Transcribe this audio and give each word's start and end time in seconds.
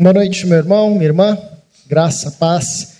Boa 0.00 0.12
noite, 0.12 0.46
meu 0.46 0.58
irmão, 0.58 0.90
minha 0.92 1.06
irmã. 1.06 1.36
Graça, 1.88 2.30
paz 2.30 2.98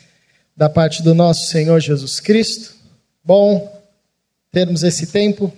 da 0.57 0.69
parte 0.69 1.01
do 1.01 1.15
nosso 1.15 1.47
Senhor 1.47 1.79
Jesus 1.79 2.19
Cristo. 2.19 2.75
Bom 3.23 3.73
termos 4.51 4.83
esse 4.83 5.07
tempo 5.07 5.53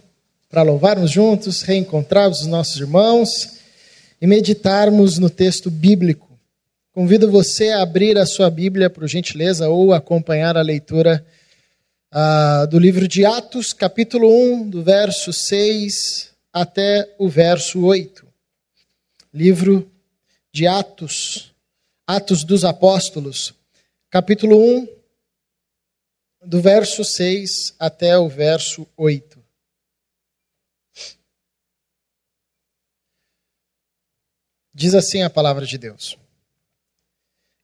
para 0.50 0.60
louvarmos 0.60 1.10
juntos, 1.10 1.62
reencontrarmos 1.62 2.42
os 2.42 2.46
nossos 2.46 2.76
irmãos 2.76 3.58
e 4.20 4.26
meditarmos 4.26 5.18
no 5.18 5.30
texto 5.30 5.70
bíblico. 5.70 6.38
Convido 6.92 7.30
você 7.30 7.70
a 7.70 7.80
abrir 7.80 8.18
a 8.18 8.26
sua 8.26 8.50
Bíblia, 8.50 8.90
por 8.90 9.08
gentileza, 9.08 9.66
ou 9.70 9.94
acompanhar 9.94 10.58
a 10.58 10.62
leitura 10.62 11.24
uh, 12.12 12.66
do 12.66 12.78
livro 12.78 13.08
de 13.08 13.24
Atos, 13.24 13.72
capítulo 13.72 14.28
1, 14.28 14.68
do 14.68 14.82
verso 14.82 15.32
6 15.32 16.32
até 16.52 17.14
o 17.18 17.30
verso 17.30 17.80
8. 17.82 18.26
Livro 19.32 19.89
de 20.52 20.66
Atos, 20.66 21.54
Atos 22.06 22.42
dos 22.44 22.64
Apóstolos, 22.64 23.54
capítulo 24.10 24.56
1, 24.58 25.00
do 26.42 26.60
verso 26.60 27.04
6 27.04 27.74
até 27.78 28.18
o 28.18 28.28
verso 28.28 28.86
8. 28.96 29.38
Diz 34.74 34.94
assim 34.94 35.22
a 35.22 35.30
palavra 35.30 35.66
de 35.66 35.76
Deus. 35.76 36.16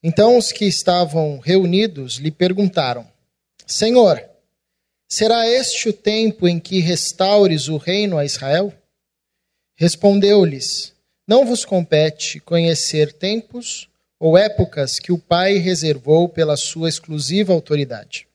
Então 0.02 0.36
os 0.38 0.52
que 0.52 0.66
estavam 0.66 1.38
reunidos 1.38 2.16
lhe 2.16 2.30
perguntaram: 2.30 3.10
Senhor, 3.66 4.22
será 5.08 5.48
este 5.48 5.88
o 5.88 5.92
tempo 5.92 6.46
em 6.46 6.60
que 6.60 6.78
restaures 6.78 7.68
o 7.68 7.76
reino 7.76 8.18
a 8.18 8.24
Israel? 8.24 8.72
Respondeu-lhes: 9.74 10.95
não 11.26 11.44
vos 11.44 11.64
compete 11.64 12.38
conhecer 12.40 13.12
tempos 13.12 13.88
ou 14.18 14.38
épocas 14.38 14.98
que 14.98 15.12
o 15.12 15.18
Pai 15.18 15.58
reservou 15.58 16.28
pela 16.28 16.56
sua 16.56 16.88
exclusiva 16.88 17.52
autoridade. 17.52 18.26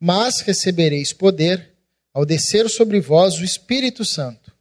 Mas 0.00 0.40
recebereis 0.40 1.12
poder 1.12 1.72
ao 2.12 2.26
descer 2.26 2.68
sobre 2.68 3.00
vós 3.00 3.38
o 3.38 3.44
Espírito 3.44 4.04
Santo, 4.04 4.52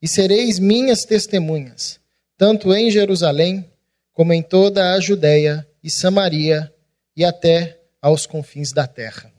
e 0.00 0.06
sereis 0.06 0.58
minhas 0.58 1.04
testemunhas, 1.04 1.98
tanto 2.36 2.72
em 2.74 2.90
Jerusalém 2.90 3.68
como 4.12 4.32
em 4.32 4.42
toda 4.42 4.92
a 4.92 5.00
Judéia 5.00 5.66
e 5.82 5.90
Samaria 5.90 6.72
e 7.16 7.24
até 7.24 7.80
aos 8.00 8.26
confins 8.26 8.72
da 8.72 8.86
terra. 8.86 9.32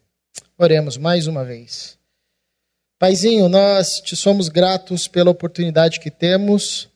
Oremos 0.58 0.97
mais 0.97 1.27
uma 1.27 1.45
vez. 1.45 1.97
Paizinho, 2.97 3.47
nós 3.47 4.02
te 4.02 4.15
somos 4.15 4.49
gratos 4.49 5.08
pela 5.08 5.31
oportunidade 5.31 5.99
que 5.99 6.11
temos 6.11 6.89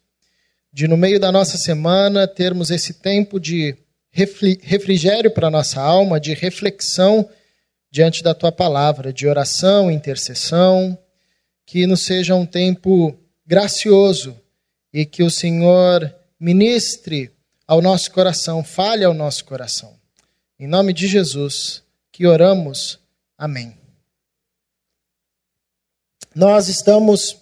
de 0.73 0.87
no 0.87 0.97
meio 0.97 1.19
da 1.19 1.31
nossa 1.31 1.55
semana 1.55 2.27
termos 2.27 2.71
esse 2.71 2.95
tempo 2.95 3.39
de 3.39 3.77
refrigério 4.11 5.29
para 5.31 5.47
a 5.47 5.51
nossa 5.51 5.79
alma, 5.79 6.19
de 6.19 6.33
reflexão 6.33 7.29
diante 7.91 8.23
da 8.23 8.33
tua 8.33 8.51
palavra, 8.51 9.13
de 9.13 9.27
oração, 9.27 9.91
intercessão, 9.91 10.97
que 11.65 11.85
nos 11.85 12.01
seja 12.01 12.33
um 12.33 12.45
tempo 12.45 13.15
gracioso 13.45 14.35
e 14.91 15.05
que 15.05 15.21
o 15.21 15.29
Senhor 15.29 16.13
ministre 16.39 17.31
ao 17.67 17.81
nosso 17.81 18.11
coração, 18.11 18.63
fale 18.63 19.05
ao 19.05 19.13
nosso 19.13 19.45
coração. 19.45 19.95
Em 20.59 20.67
nome 20.67 20.91
de 20.91 21.07
Jesus 21.07 21.83
que 22.11 22.25
oramos. 22.25 22.99
Amém. 23.37 23.77
Nós 26.35 26.67
estamos 26.67 27.37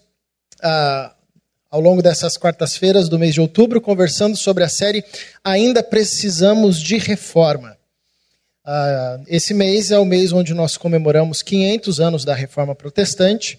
ah, 0.61 1.15
ao 1.72 1.80
longo 1.80 2.02
dessas 2.02 2.36
quartas-feiras 2.36 3.08
do 3.08 3.17
mês 3.17 3.33
de 3.33 3.39
outubro, 3.39 3.80
conversando 3.80 4.36
sobre 4.36 4.61
a 4.61 4.69
série 4.69 5.05
Ainda 5.41 5.81
Precisamos 5.81 6.77
de 6.77 6.97
Reforma. 6.97 7.77
Uh, 8.66 9.23
esse 9.25 9.53
mês 9.53 9.89
é 9.89 9.97
o 9.97 10.03
mês 10.03 10.33
onde 10.33 10.53
nós 10.53 10.75
comemoramos 10.75 11.42
500 11.42 11.99
anos 12.02 12.25
da 12.25 12.36
Reforma 12.36 12.75
Protestante 12.75 13.58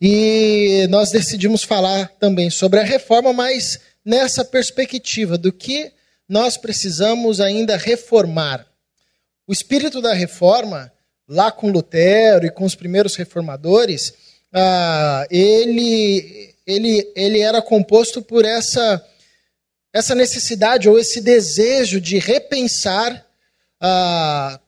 e 0.00 0.86
nós 0.88 1.10
decidimos 1.10 1.64
falar 1.64 2.12
também 2.20 2.48
sobre 2.50 2.78
a 2.78 2.84
reforma, 2.84 3.32
mas 3.32 3.80
nessa 4.04 4.44
perspectiva 4.44 5.36
do 5.36 5.52
que 5.52 5.92
nós 6.28 6.56
precisamos 6.56 7.40
ainda 7.40 7.76
reformar. 7.76 8.64
O 9.46 9.52
espírito 9.52 10.00
da 10.00 10.14
reforma, 10.14 10.90
lá 11.28 11.50
com 11.50 11.70
Lutero 11.70 12.46
e 12.46 12.50
com 12.50 12.64
os 12.64 12.76
primeiros 12.76 13.16
reformadores, 13.16 14.10
uh, 14.54 15.26
ele 15.30 16.49
ele, 16.70 17.10
ele 17.14 17.40
era 17.40 17.60
composto 17.60 18.22
por 18.22 18.44
essa, 18.44 19.04
essa 19.92 20.14
necessidade 20.14 20.88
ou 20.88 20.98
esse 20.98 21.20
desejo 21.20 22.00
de 22.00 22.18
repensar 22.18 23.26
ah, 23.80 24.60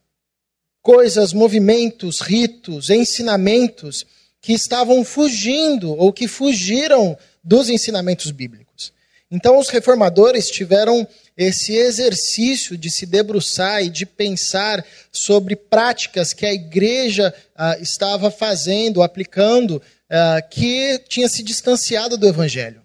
coisas, 0.82 1.32
movimentos, 1.32 2.20
ritos, 2.20 2.90
ensinamentos 2.90 4.04
que 4.40 4.52
estavam 4.52 5.04
fugindo 5.04 5.92
ou 5.92 6.12
que 6.12 6.26
fugiram 6.26 7.16
dos 7.42 7.68
ensinamentos 7.68 8.30
bíblicos. 8.30 8.92
Então, 9.30 9.58
os 9.58 9.70
reformadores 9.70 10.48
tiveram 10.48 11.08
esse 11.34 11.74
exercício 11.74 12.76
de 12.76 12.90
se 12.90 13.06
debruçar 13.06 13.82
e 13.82 13.88
de 13.88 14.04
pensar 14.04 14.84
sobre 15.10 15.56
práticas 15.56 16.34
que 16.34 16.44
a 16.44 16.52
igreja 16.52 17.32
ah, 17.56 17.78
estava 17.78 18.30
fazendo, 18.30 19.02
aplicando 19.02 19.80
uh, 20.12 20.48
que 20.50 20.98
tinha 21.08 21.28
se 21.28 21.42
distanciado 21.42 22.18
do 22.18 22.28
Evangelho. 22.28 22.82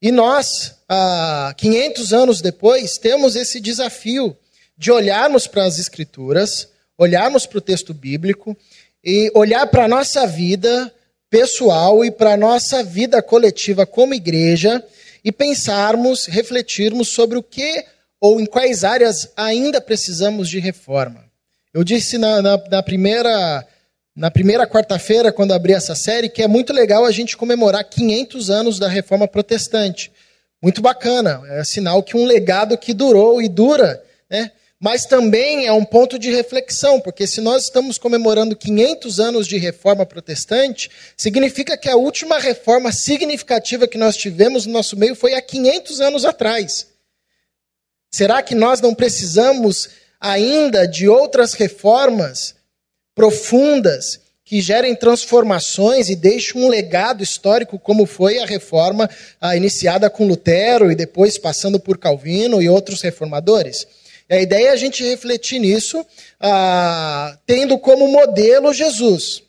E 0.00 0.12
nós, 0.12 0.76
uh, 0.90 1.54
500 1.56 2.12
anos 2.12 2.40
depois, 2.40 2.96
temos 2.98 3.34
esse 3.34 3.58
desafio 3.58 4.36
de 4.78 4.92
olharmos 4.92 5.46
para 5.46 5.64
as 5.64 5.78
Escrituras, 5.78 6.68
olharmos 6.96 7.46
para 7.46 7.58
o 7.58 7.62
texto 7.62 7.92
bíblico 7.92 8.56
e 9.02 9.30
olhar 9.34 9.66
para 9.66 9.84
a 9.84 9.88
nossa 9.88 10.26
vida 10.26 10.92
pessoal 11.28 12.04
e 12.04 12.10
para 12.10 12.34
a 12.34 12.36
nossa 12.36 12.82
vida 12.84 13.20
coletiva 13.20 13.84
como 13.84 14.14
igreja 14.14 14.84
e 15.24 15.32
pensarmos, 15.32 16.26
refletirmos 16.26 17.08
sobre 17.08 17.36
o 17.36 17.42
que 17.42 17.84
ou 18.20 18.40
em 18.40 18.46
quais 18.46 18.84
áreas 18.84 19.32
ainda 19.36 19.80
precisamos 19.80 20.48
de 20.48 20.58
reforma. 20.60 21.24
Eu 21.72 21.82
disse 21.82 22.18
na, 22.18 22.40
na, 22.40 22.56
na 22.56 22.82
primeira 22.82 23.66
na 24.14 24.30
primeira 24.30 24.66
quarta-feira, 24.66 25.32
quando 25.32 25.52
abri 25.52 25.72
essa 25.72 25.94
série, 25.94 26.28
que 26.28 26.42
é 26.42 26.46
muito 26.46 26.72
legal 26.72 27.04
a 27.04 27.10
gente 27.10 27.36
comemorar 27.36 27.82
500 27.84 28.48
anos 28.48 28.78
da 28.78 28.88
reforma 28.88 29.26
protestante. 29.26 30.12
Muito 30.62 30.80
bacana, 30.80 31.42
é 31.48 31.64
sinal 31.64 32.02
que 32.02 32.16
um 32.16 32.24
legado 32.24 32.78
que 32.78 32.94
durou 32.94 33.42
e 33.42 33.48
dura, 33.48 34.02
né? 34.30 34.52
Mas 34.78 35.06
também 35.06 35.66
é 35.66 35.72
um 35.72 35.84
ponto 35.84 36.18
de 36.18 36.30
reflexão, 36.30 37.00
porque 37.00 37.26
se 37.26 37.40
nós 37.40 37.64
estamos 37.64 37.96
comemorando 37.96 38.54
500 38.54 39.18
anos 39.18 39.46
de 39.46 39.56
reforma 39.56 40.04
protestante, 40.04 40.90
significa 41.16 41.76
que 41.76 41.88
a 41.88 41.96
última 41.96 42.38
reforma 42.38 42.92
significativa 42.92 43.88
que 43.88 43.96
nós 43.96 44.16
tivemos 44.16 44.66
no 44.66 44.72
nosso 44.72 44.96
meio 44.96 45.14
foi 45.14 45.34
há 45.34 45.40
500 45.40 46.00
anos 46.00 46.24
atrás. 46.24 46.86
Será 48.12 48.42
que 48.42 48.54
nós 48.54 48.80
não 48.80 48.94
precisamos 48.94 49.88
ainda 50.20 50.86
de 50.86 51.08
outras 51.08 51.54
reformas 51.54 52.54
profundas 53.14 54.20
que 54.44 54.60
gerem 54.60 54.94
transformações 54.94 56.10
e 56.10 56.14
deixem 56.14 56.60
um 56.60 56.68
legado 56.68 57.22
histórico, 57.22 57.78
como 57.78 58.04
foi 58.04 58.38
a 58.38 58.46
reforma 58.46 59.08
ah, 59.40 59.56
iniciada 59.56 60.10
com 60.10 60.26
Lutero 60.26 60.92
e 60.92 60.94
depois 60.94 61.38
passando 61.38 61.80
por 61.80 61.96
Calvino 61.96 62.60
e 62.60 62.68
outros 62.68 63.00
reformadores. 63.00 63.86
A 64.28 64.36
ideia 64.36 64.68
é 64.68 64.72
a 64.72 64.76
gente 64.76 65.02
refletir 65.02 65.58
nisso, 65.58 66.04
ah, 66.40 67.38
tendo 67.46 67.78
como 67.78 68.06
modelo 68.06 68.72
Jesus. 68.72 69.42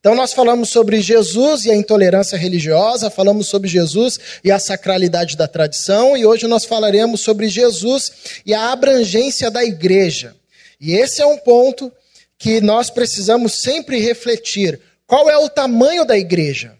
Então, 0.00 0.14
nós 0.14 0.34
falamos 0.34 0.68
sobre 0.68 1.00
Jesus 1.00 1.64
e 1.64 1.70
a 1.70 1.74
intolerância 1.74 2.36
religiosa, 2.36 3.08
falamos 3.08 3.46
sobre 3.48 3.70
Jesus 3.70 4.20
e 4.44 4.52
a 4.52 4.58
sacralidade 4.58 5.34
da 5.34 5.48
tradição, 5.48 6.14
e 6.14 6.26
hoje 6.26 6.46
nós 6.46 6.66
falaremos 6.66 7.22
sobre 7.22 7.48
Jesus 7.48 8.12
e 8.44 8.52
a 8.52 8.70
abrangência 8.70 9.50
da 9.50 9.64
igreja. 9.64 10.36
E 10.78 10.92
esse 10.92 11.22
é 11.22 11.26
um 11.26 11.38
ponto 11.38 11.90
que 12.38 12.60
nós 12.60 12.90
precisamos 12.90 13.60
sempre 13.60 13.98
refletir. 13.98 14.80
Qual 15.06 15.28
é 15.30 15.36
o 15.38 15.48
tamanho 15.48 16.04
da 16.04 16.16
igreja? 16.16 16.76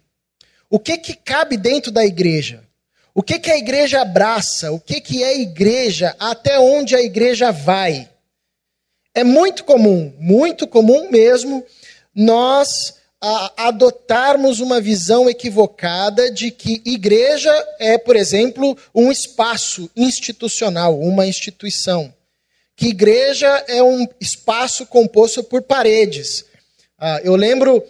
O 0.69 0.79
que, 0.79 0.99
que 0.99 1.15
cabe 1.15 1.56
dentro 1.56 1.93
da 1.93 2.05
igreja? 2.05 2.65
O 3.15 3.23
que, 3.23 3.39
que 3.39 3.51
a 3.51 3.56
igreja 3.56 4.01
abraça? 4.01 4.73
O 4.73 4.81
que, 4.81 5.01
que 5.01 5.23
é 5.23 5.41
igreja? 5.41 6.17
Até 6.19 6.59
onde 6.59 6.97
a 6.97 7.03
igreja 7.03 7.53
vai? 7.53 8.11
É 9.15 9.23
muito 9.23 9.62
comum, 9.62 10.12
muito 10.19 10.67
comum 10.67 11.09
mesmo, 11.09 11.65
nós 12.12 12.95
a, 13.21 13.69
adotarmos 13.69 14.59
uma 14.59 14.81
visão 14.81 15.31
equivocada 15.31 16.31
de 16.31 16.51
que 16.51 16.83
igreja 16.85 17.53
é, 17.79 17.97
por 17.97 18.17
exemplo, 18.17 18.77
um 18.93 19.12
espaço 19.12 19.89
institucional, 19.95 20.99
uma 20.99 21.25
instituição 21.25 22.12
que 22.76 22.88
igreja 22.88 23.65
é 23.69 23.82
um 23.82 24.06
espaço 24.21 24.87
composto 24.87 25.43
por 25.44 25.62
paredes. 25.62 26.44
Ah, 26.99 27.21
eu 27.23 27.37
lembro 27.37 27.82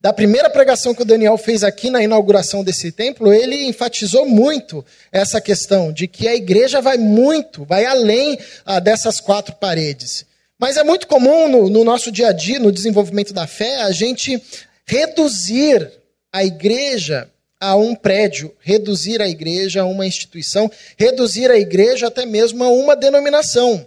da 0.00 0.12
primeira 0.12 0.48
pregação 0.48 0.94
que 0.94 1.02
o 1.02 1.04
Daniel 1.04 1.36
fez 1.36 1.64
aqui 1.64 1.90
na 1.90 2.02
inauguração 2.02 2.62
desse 2.62 2.92
templo, 2.92 3.32
ele 3.32 3.66
enfatizou 3.66 4.26
muito 4.26 4.84
essa 5.10 5.40
questão 5.40 5.92
de 5.92 6.06
que 6.06 6.28
a 6.28 6.36
igreja 6.36 6.80
vai 6.80 6.96
muito, 6.96 7.64
vai 7.64 7.84
além 7.84 8.38
ah, 8.64 8.78
dessas 8.78 9.18
quatro 9.18 9.56
paredes. 9.56 10.24
Mas 10.58 10.76
é 10.76 10.84
muito 10.84 11.06
comum 11.06 11.48
no, 11.48 11.70
no 11.70 11.84
nosso 11.84 12.12
dia 12.12 12.28
a 12.28 12.32
dia, 12.32 12.58
no 12.58 12.72
desenvolvimento 12.72 13.32
da 13.32 13.46
fé, 13.46 13.82
a 13.82 13.90
gente 13.90 14.42
reduzir 14.84 15.90
a 16.32 16.44
igreja 16.44 17.28
a 17.60 17.74
um 17.74 17.94
prédio, 17.94 18.54
reduzir 18.60 19.20
a 19.20 19.28
igreja 19.28 19.82
a 19.82 19.86
uma 19.86 20.06
instituição, 20.06 20.70
reduzir 20.96 21.50
a 21.50 21.58
igreja 21.58 22.06
até 22.06 22.24
mesmo 22.24 22.62
a 22.62 22.68
uma 22.68 22.94
denominação. 22.94 23.86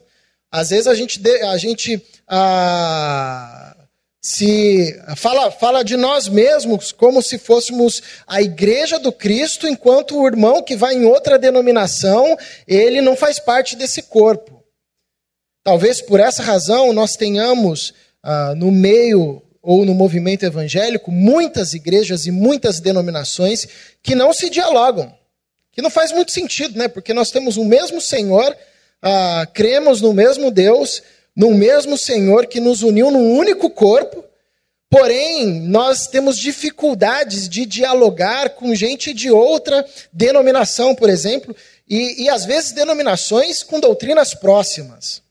Às 0.51 0.69
vezes 0.69 0.87
a 0.87 0.93
gente, 0.93 1.21
a 1.43 1.57
gente 1.57 2.03
ah, 2.27 3.75
se 4.21 4.99
fala, 5.15 5.49
fala 5.49 5.83
de 5.83 5.95
nós 5.95 6.27
mesmos 6.27 6.91
como 6.91 7.21
se 7.21 7.37
fôssemos 7.37 8.01
a 8.27 8.41
igreja 8.41 8.99
do 8.99 9.11
Cristo, 9.11 9.67
enquanto 9.67 10.19
o 10.19 10.27
irmão 10.27 10.61
que 10.61 10.75
vai 10.75 10.93
em 10.93 11.05
outra 11.05 11.39
denominação, 11.39 12.37
ele 12.67 13.01
não 13.01 13.15
faz 13.15 13.39
parte 13.39 13.75
desse 13.75 14.01
corpo. 14.03 14.61
Talvez 15.63 16.01
por 16.01 16.19
essa 16.19 16.43
razão 16.43 16.91
nós 16.91 17.15
tenhamos 17.15 17.93
ah, 18.21 18.53
no 18.55 18.71
meio 18.71 19.41
ou 19.61 19.85
no 19.85 19.93
movimento 19.93 20.43
evangélico 20.43 21.11
muitas 21.11 21.73
igrejas 21.73 22.25
e 22.25 22.31
muitas 22.31 22.79
denominações 22.79 23.67
que 24.01 24.15
não 24.15 24.33
se 24.33 24.49
dialogam, 24.49 25.15
que 25.71 25.81
não 25.81 25.89
faz 25.89 26.11
muito 26.11 26.31
sentido, 26.31 26.77
né? 26.77 26.87
Porque 26.87 27.13
nós 27.13 27.31
temos 27.31 27.57
o 27.57 27.63
mesmo 27.63 28.01
Senhor, 28.01 28.57
ah, 29.01 29.47
cremos 29.53 30.01
no 30.01 30.13
mesmo 30.13 30.51
Deus, 30.51 31.01
no 31.35 31.51
mesmo 31.51 31.97
Senhor 31.97 32.45
que 32.45 32.59
nos 32.59 32.83
uniu 32.83 33.09
num 33.09 33.37
único 33.37 33.69
corpo, 33.69 34.23
porém 34.89 35.61
nós 35.61 36.07
temos 36.07 36.37
dificuldades 36.37 37.47
de 37.47 37.65
dialogar 37.65 38.51
com 38.51 38.75
gente 38.75 39.13
de 39.13 39.31
outra 39.31 39.85
denominação, 40.11 40.93
por 40.93 41.09
exemplo, 41.09 41.55
e, 41.87 42.23
e 42.23 42.29
às 42.29 42.45
vezes 42.45 42.73
denominações 42.73 43.63
com 43.63 43.79
doutrinas 43.79 44.33
próximas. 44.33 45.21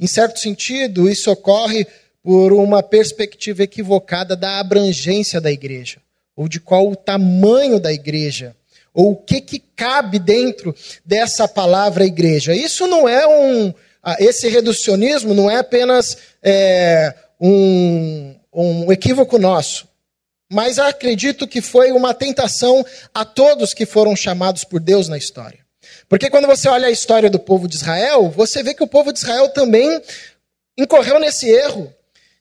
Em 0.00 0.06
certo 0.06 0.38
sentido, 0.38 1.08
isso 1.10 1.30
ocorre 1.30 1.86
por 2.22 2.52
uma 2.52 2.82
perspectiva 2.82 3.62
equivocada 3.62 4.36
da 4.36 4.58
abrangência 4.58 5.40
da 5.40 5.50
igreja, 5.50 6.00
ou 6.36 6.48
de 6.48 6.60
qual 6.60 6.88
o 6.88 6.96
tamanho 6.96 7.80
da 7.80 7.92
igreja, 7.92 8.54
ou 8.98 9.12
o 9.12 9.16
que, 9.16 9.40
que 9.40 9.60
cabe 9.60 10.18
dentro 10.18 10.74
dessa 11.06 11.46
palavra 11.46 12.04
igreja. 12.04 12.52
Isso 12.52 12.84
não 12.88 13.08
é 13.08 13.24
um, 13.28 13.72
ah, 14.02 14.16
esse 14.18 14.48
reducionismo 14.48 15.32
não 15.34 15.48
é 15.48 15.58
apenas 15.58 16.18
é, 16.42 17.14
um, 17.40 18.34
um 18.52 18.90
equívoco 18.90 19.38
nosso, 19.38 19.86
mas 20.52 20.80
acredito 20.80 21.46
que 21.46 21.62
foi 21.62 21.92
uma 21.92 22.12
tentação 22.12 22.84
a 23.14 23.24
todos 23.24 23.72
que 23.72 23.86
foram 23.86 24.16
chamados 24.16 24.64
por 24.64 24.80
Deus 24.80 25.06
na 25.08 25.16
história. 25.16 25.60
Porque 26.08 26.28
quando 26.28 26.48
você 26.48 26.68
olha 26.68 26.88
a 26.88 26.90
história 26.90 27.30
do 27.30 27.38
povo 27.38 27.68
de 27.68 27.76
Israel, 27.76 28.28
você 28.30 28.64
vê 28.64 28.74
que 28.74 28.82
o 28.82 28.88
povo 28.88 29.12
de 29.12 29.20
Israel 29.20 29.48
também 29.50 30.02
incorreu 30.76 31.20
nesse 31.20 31.48
erro 31.48 31.94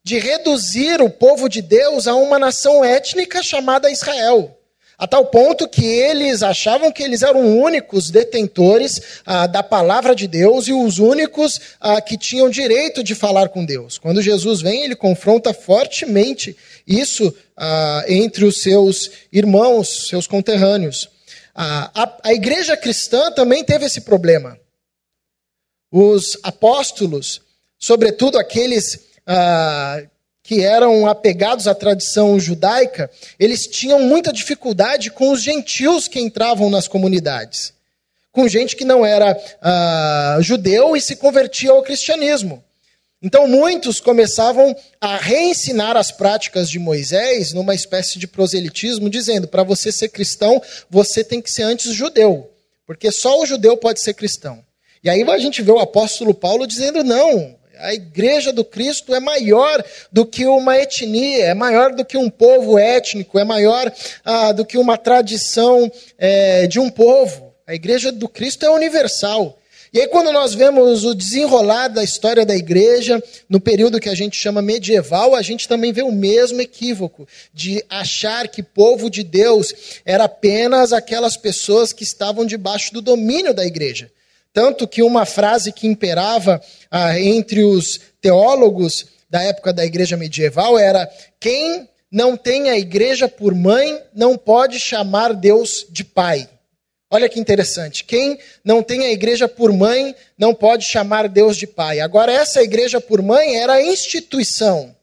de 0.04 0.18
reduzir 0.18 1.04
o 1.04 1.10
povo 1.10 1.48
de 1.48 1.62
Deus 1.62 2.08
a 2.08 2.16
uma 2.16 2.40
nação 2.40 2.84
étnica 2.84 3.44
chamada 3.44 3.92
Israel. 3.92 4.58
A 4.98 5.06
tal 5.06 5.28
ponto 5.28 5.70
que 5.70 5.86
eles 5.86 6.42
achavam 6.42 6.92
que 6.92 7.04
eles 7.04 7.22
eram 7.22 7.62
únicos 7.62 8.10
detentores 8.10 9.22
ah, 9.24 9.46
da 9.46 9.62
palavra 9.62 10.16
de 10.16 10.28
Deus 10.28 10.68
e 10.68 10.74
os 10.74 10.98
únicos 10.98 11.62
ah, 11.80 12.02
que 12.02 12.18
tinham 12.18 12.50
direito 12.50 13.04
de 13.04 13.14
falar 13.14 13.50
com 13.50 13.64
Deus. 13.64 14.00
Quando 14.00 14.24
Jesus 14.24 14.60
vem, 14.60 14.84
ele 14.84 14.96
confronta 14.96 15.54
fortemente 15.54 16.58
isso 16.88 17.32
ah, 17.56 18.06
entre 18.08 18.44
os 18.44 18.64
seus 18.64 19.12
irmãos, 19.32 20.08
seus 20.08 20.26
conterrâneos. 20.26 21.08
A, 21.54 22.18
a 22.24 22.34
igreja 22.34 22.76
cristã 22.76 23.32
também 23.32 23.64
teve 23.64 23.86
esse 23.86 24.02
problema. 24.02 24.58
Os 25.92 26.40
apóstolos, 26.42 27.42
sobretudo 27.78 28.40
aqueles 28.40 29.00
ah, 29.28 30.02
que 30.48 30.64
eram 30.64 31.06
apegados 31.06 31.68
à 31.68 31.76
tradição 31.76 32.40
judaica, 32.40 33.12
eles 33.38 33.68
tinham 33.68 34.00
muita 34.00 34.32
dificuldade 34.32 35.12
com 35.12 35.32
os 35.32 35.44
gentios 35.44 36.08
que 36.08 36.22
entravam 36.22 36.70
nas 36.70 36.88
comunidades. 36.88 37.74
Com 38.32 38.48
gente 38.48 38.74
que 38.74 38.86
não 38.86 39.06
era 39.06 39.34
uh, 39.36 40.42
judeu 40.42 40.96
e 40.96 41.02
se 41.02 41.18
convertia 41.18 41.72
ao 41.72 41.84
cristianismo. 41.84 42.64
Então, 43.22 43.46
muitos 43.46 44.00
começavam 44.00 44.74
a 45.02 45.18
reensinar 45.18 45.98
as 45.98 46.14
práticas 46.14 46.70
de 46.70 46.80
Moisés 46.80 47.52
numa 47.52 47.76
espécie 47.76 48.18
de 48.18 48.26
proselitismo, 48.26 49.10
dizendo: 49.10 49.50
para 49.50 49.64
você 49.64 49.92
ser 49.92 50.08
cristão, 50.08 50.62
você 50.90 51.26
tem 51.26 51.42
que 51.42 51.52
ser 51.52 51.64
antes 51.64 51.94
judeu, 51.94 52.50
porque 52.86 53.12
só 53.12 53.42
o 53.42 53.46
judeu 53.46 53.76
pode 53.76 54.00
ser 54.00 54.14
cristão. 54.14 54.64
E 55.04 55.10
aí 55.10 55.24
a 55.24 55.38
gente 55.40 55.62
vê 55.62 55.72
o 55.72 55.80
apóstolo 55.80 56.34
Paulo 56.34 56.66
dizendo: 56.66 57.04
não, 57.04 57.57
a 57.80 57.94
igreja 57.94 58.52
do 58.52 58.64
Cristo 58.64 59.14
é 59.14 59.20
maior 59.20 59.84
do 60.12 60.26
que 60.26 60.46
uma 60.46 60.78
etnia, 60.78 61.46
é 61.46 61.54
maior 61.54 61.94
do 61.94 62.06
que 62.06 62.18
um 62.18 62.30
povo 62.30 62.78
étnico, 62.78 63.40
é 63.40 63.44
maior 63.44 63.92
ah, 64.24 64.52
do 64.52 64.66
que 64.66 64.78
uma 64.78 64.98
tradição 64.98 65.92
é, 66.18 66.68
de 66.68 66.80
um 66.80 66.90
povo. 66.90 67.54
A 67.66 67.74
igreja 67.74 68.12
do 68.12 68.30
Cristo 68.30 68.66
é 68.66 68.70
universal. 68.70 69.58
E 69.94 70.02
aí, 70.02 70.08
quando 70.08 70.32
nós 70.34 70.54
vemos 70.54 71.06
o 71.06 71.16
desenrolar 71.16 71.88
da 71.88 72.04
história 72.04 72.46
da 72.46 72.56
igreja, 72.56 73.24
no 73.50 73.60
período 73.60 74.00
que 74.00 74.10
a 74.10 74.16
gente 74.16 74.38
chama 74.38 74.62
medieval, 74.62 75.34
a 75.34 75.42
gente 75.42 75.68
também 75.68 75.94
vê 75.94 76.02
o 76.02 76.12
mesmo 76.12 76.60
equívoco 76.60 77.28
de 77.54 77.84
achar 77.90 78.48
que 78.50 78.62
povo 78.62 79.10
de 79.10 79.24
Deus 79.24 80.02
era 80.06 80.26
apenas 80.26 80.92
aquelas 80.92 81.38
pessoas 81.38 81.94
que 81.94 82.04
estavam 82.04 82.46
debaixo 82.46 82.94
do 82.94 83.02
domínio 83.02 83.54
da 83.54 83.66
igreja. 83.66 84.12
Tanto 84.58 84.88
que 84.88 85.04
uma 85.04 85.24
frase 85.24 85.72
que 85.72 85.86
imperava 85.86 86.60
ah, 86.90 87.20
entre 87.20 87.64
os 87.64 88.00
teólogos 88.20 89.06
da 89.30 89.44
época 89.44 89.72
da 89.72 89.86
igreja 89.86 90.18
medieval 90.18 90.80
era: 90.80 91.08
quem 91.40 91.88
não 92.12 92.36
tem 92.36 92.68
a 92.72 92.76
igreja 92.76 93.30
por 93.30 93.54
mãe 93.54 94.02
não 94.16 94.36
pode 94.36 94.80
chamar 94.80 95.36
Deus 95.36 95.86
de 95.92 96.04
pai. 96.04 96.50
Olha 97.08 97.30
que 97.30 97.40
interessante. 97.40 98.04
Quem 98.04 98.40
não 98.64 98.82
tem 98.82 99.06
a 99.06 99.12
igreja 99.12 99.48
por 99.48 99.72
mãe 99.72 100.16
não 100.36 100.56
pode 100.56 100.86
chamar 100.86 101.30
Deus 101.30 101.56
de 101.56 101.68
pai. 101.68 102.00
Agora, 102.00 102.32
essa 102.32 102.60
igreja 102.64 103.00
por 103.00 103.22
mãe 103.22 103.58
era 103.58 103.74
a 103.74 103.84
instituição. 103.84 104.96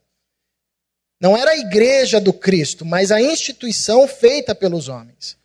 Não 1.21 1.37
era 1.37 1.53
a 1.53 1.59
igreja 1.59 2.21
do 2.21 2.33
Cristo, 2.33 2.85
mas 2.85 3.13
a 3.13 3.23
instituição 3.23 4.09
feita 4.09 4.53
pelos 4.53 4.89
homens. 4.89 5.37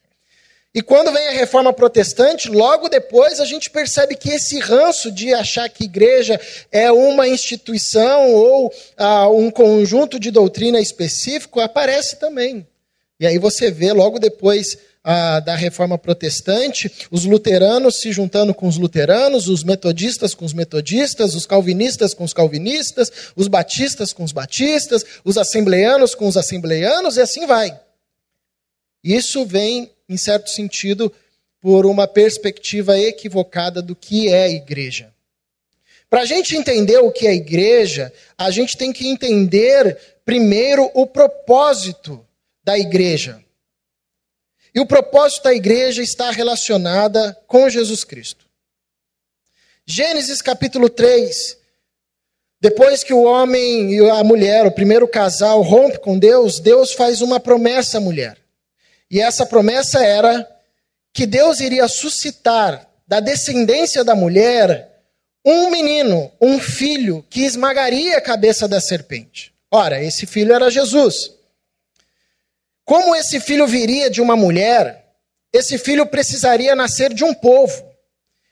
E 0.79 0.81
quando 0.81 1.11
vem 1.11 1.27
a 1.27 1.31
reforma 1.31 1.73
protestante, 1.73 2.47
logo 2.47 2.87
depois 2.87 3.41
a 3.41 3.45
gente 3.45 3.69
percebe 3.69 4.15
que 4.15 4.29
esse 4.29 4.59
ranço 4.59 5.11
de 5.11 5.33
achar 5.33 5.67
que 5.67 5.83
igreja 5.83 6.39
é 6.71 6.89
uma 6.89 7.27
instituição 7.27 8.33
ou 8.33 8.73
ah, 8.95 9.27
um 9.27 9.51
conjunto 9.51 10.17
de 10.17 10.31
doutrina 10.31 10.79
específico 10.79 11.59
aparece 11.59 12.15
também. 12.15 12.65
E 13.19 13.27
aí 13.27 13.37
você 13.37 13.69
vê 13.69 13.91
logo 13.91 14.19
depois 14.19 14.77
ah, 15.03 15.41
da 15.41 15.53
reforma 15.53 15.97
protestante, 15.97 16.89
os 17.11 17.25
luteranos 17.25 17.99
se 17.99 18.13
juntando 18.13 18.53
com 18.53 18.65
os 18.65 18.77
luteranos, 18.77 19.49
os 19.49 19.65
metodistas 19.65 20.33
com 20.33 20.45
os 20.45 20.53
metodistas, 20.53 21.35
os 21.35 21.45
calvinistas 21.45 22.13
com 22.13 22.23
os 22.23 22.31
calvinistas, 22.31 23.11
os 23.35 23.49
batistas 23.49 24.13
com 24.13 24.23
os 24.23 24.31
batistas, 24.31 25.03
os 25.25 25.37
assembleanos 25.37 26.15
com 26.15 26.25
os 26.25 26.37
assembleanos, 26.37 27.17
e 27.17 27.21
assim 27.21 27.45
vai. 27.45 27.77
Isso 29.03 29.45
vem 29.45 29.91
em 30.09 30.17
certo 30.17 30.49
sentido, 30.49 31.13
por 31.61 31.85
uma 31.85 32.07
perspectiva 32.07 32.97
equivocada 32.97 33.81
do 33.81 33.95
que 33.95 34.27
é 34.33 34.49
igreja. 34.49 35.13
Para 36.09 36.21
a 36.21 36.25
gente 36.25 36.55
entender 36.55 36.97
o 36.97 37.11
que 37.11 37.27
é 37.27 37.33
igreja, 37.35 38.11
a 38.35 38.49
gente 38.49 38.75
tem 38.75 38.91
que 38.91 39.07
entender 39.07 39.95
primeiro 40.25 40.89
o 40.95 41.05
propósito 41.05 42.25
da 42.63 42.77
igreja. 42.77 43.43
E 44.73 44.79
o 44.79 44.85
propósito 44.85 45.43
da 45.43 45.53
igreja 45.53 46.01
está 46.01 46.31
relacionada 46.31 47.37
com 47.45 47.69
Jesus 47.69 48.03
Cristo. 48.03 48.45
Gênesis 49.85 50.41
capítulo 50.41 50.89
3. 50.89 51.57
Depois 52.61 53.03
que 53.03 53.13
o 53.13 53.23
homem 53.23 53.93
e 53.93 54.09
a 54.09 54.23
mulher, 54.23 54.65
o 54.65 54.71
primeiro 54.71 55.07
casal, 55.07 55.61
rompe 55.61 55.99
com 55.99 56.17
Deus, 56.17 56.59
Deus 56.59 56.91
faz 56.91 57.21
uma 57.21 57.39
promessa 57.39 57.97
à 57.97 58.01
mulher. 58.01 58.37
E 59.09 59.19
essa 59.19 59.45
promessa 59.45 60.03
era 60.03 60.47
que 61.13 61.25
Deus 61.25 61.59
iria 61.59 61.87
suscitar 61.87 62.87
da 63.07 63.19
descendência 63.19 64.03
da 64.03 64.13
mulher 64.15 64.87
um 65.43 65.71
menino, 65.71 66.31
um 66.39 66.59
filho, 66.59 67.25
que 67.29 67.43
esmagaria 67.43 68.17
a 68.17 68.21
cabeça 68.21 68.67
da 68.67 68.79
serpente. 68.79 69.53
Ora, 69.71 70.03
esse 70.03 70.25
filho 70.25 70.53
era 70.53 70.69
Jesus. 70.69 71.31
Como 72.85 73.15
esse 73.15 73.39
filho 73.39 73.65
viria 73.65 74.09
de 74.09 74.21
uma 74.21 74.35
mulher, 74.35 75.05
esse 75.53 75.77
filho 75.77 76.05
precisaria 76.05 76.75
nascer 76.75 77.13
de 77.13 77.23
um 77.23 77.33
povo. 77.33 77.87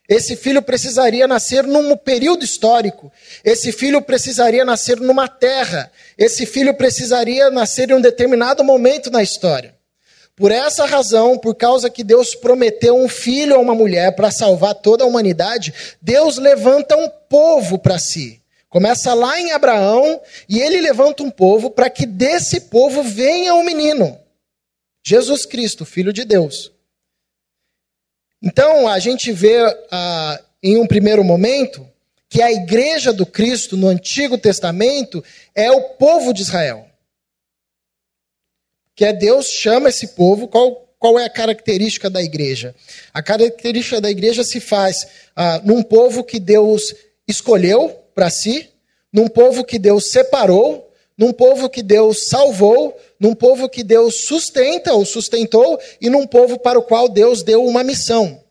Esse 0.10 0.36
filho 0.38 0.62
precisaria 0.62 1.28
nascer 1.28 1.66
num 1.66 1.96
período 1.98 2.46
histórico. 2.46 3.12
Esse 3.44 3.72
filho 3.72 4.02
precisaria 4.02 4.64
nascer 4.64 5.00
numa 5.00 5.28
terra. 5.28 5.92
Esse 6.18 6.46
filho 6.46 6.74
precisaria 6.74 7.50
nascer 7.50 7.90
em 7.90 7.96
um 7.96 8.02
determinado 8.02 8.64
momento 8.64 9.12
na 9.12 9.22
história. 9.22 9.77
Por 10.38 10.52
essa 10.52 10.86
razão, 10.86 11.36
por 11.36 11.56
causa 11.56 11.90
que 11.90 12.04
Deus 12.04 12.36
prometeu 12.36 12.96
um 12.96 13.10
filho 13.10 13.56
a 13.56 13.60
uma 13.60 13.74
mulher 13.74 14.16
para 14.16 14.30
salvar 14.30 14.76
toda 14.76 15.04
a 15.04 15.08
humanidade, 15.08 15.74
Deus 16.00 16.38
levanta 16.38 16.96
um 16.96 17.10
povo 17.10 17.80
para 17.80 17.98
si. 17.98 18.40
Começa 18.70 19.16
lá 19.16 19.40
em 19.40 19.52
Abraão 19.52 20.22
e 20.48 20.60
ele 20.60 20.80
levanta 20.80 21.24
um 21.24 21.32
povo 21.32 21.72
para 21.72 21.90
que 21.90 22.06
desse 22.06 22.62
povo 22.62 23.02
venha 23.02 23.56
um 23.56 23.64
menino. 23.64 24.16
Jesus 25.04 25.44
Cristo, 25.44 25.86
Filho 25.86 26.14
de 26.14 26.24
Deus. 26.24 26.72
Então, 28.40 28.88
a 28.88 29.00
gente 29.00 29.32
vê 29.32 29.58
ah, 29.90 30.40
em 30.62 30.78
um 30.78 30.86
primeiro 30.86 31.24
momento 31.24 31.84
que 32.30 32.44
a 32.44 32.52
igreja 32.52 33.12
do 33.12 33.26
Cristo 33.26 33.76
no 33.76 33.88
Antigo 33.88 34.38
Testamento 34.38 35.24
é 35.56 35.72
o 35.72 35.96
povo 35.96 36.32
de 36.32 36.44
Israel. 36.44 36.87
Que 38.98 39.06
é 39.06 39.14
Deus 39.14 39.46
chama 39.46 39.90
esse 39.90 40.08
povo, 40.08 40.48
qual, 40.48 40.90
qual 40.98 41.20
é 41.20 41.26
a 41.26 41.30
característica 41.30 42.10
da 42.10 42.20
igreja? 42.20 42.74
A 43.14 43.22
característica 43.22 44.02
da 44.02 44.10
igreja 44.10 44.44
se 44.44 44.60
faz 44.60 45.08
ah, 45.36 45.62
num 45.64 45.84
povo 45.84 46.24
que 46.24 46.40
Deus 46.40 46.96
escolheu 47.28 47.96
para 48.16 48.32
si, 48.32 48.68
num 49.14 49.28
povo 49.28 49.64
que 49.64 49.78
Deus 49.78 50.10
separou, 50.10 50.92
num 51.16 51.32
povo 51.32 51.70
que 51.70 51.84
Deus 51.84 52.28
salvou, 52.28 52.98
num 53.20 53.36
povo 53.36 53.70
que 53.70 53.84
Deus 53.84 54.26
sustenta 54.26 54.92
ou 54.94 55.06
sustentou 55.06 55.80
e 56.02 56.10
num 56.10 56.26
povo 56.26 56.58
para 56.58 56.80
o 56.80 56.84
qual 56.84 57.08
Deus 57.08 57.44
deu 57.44 57.64
uma 57.64 57.84
missão. 57.84 58.42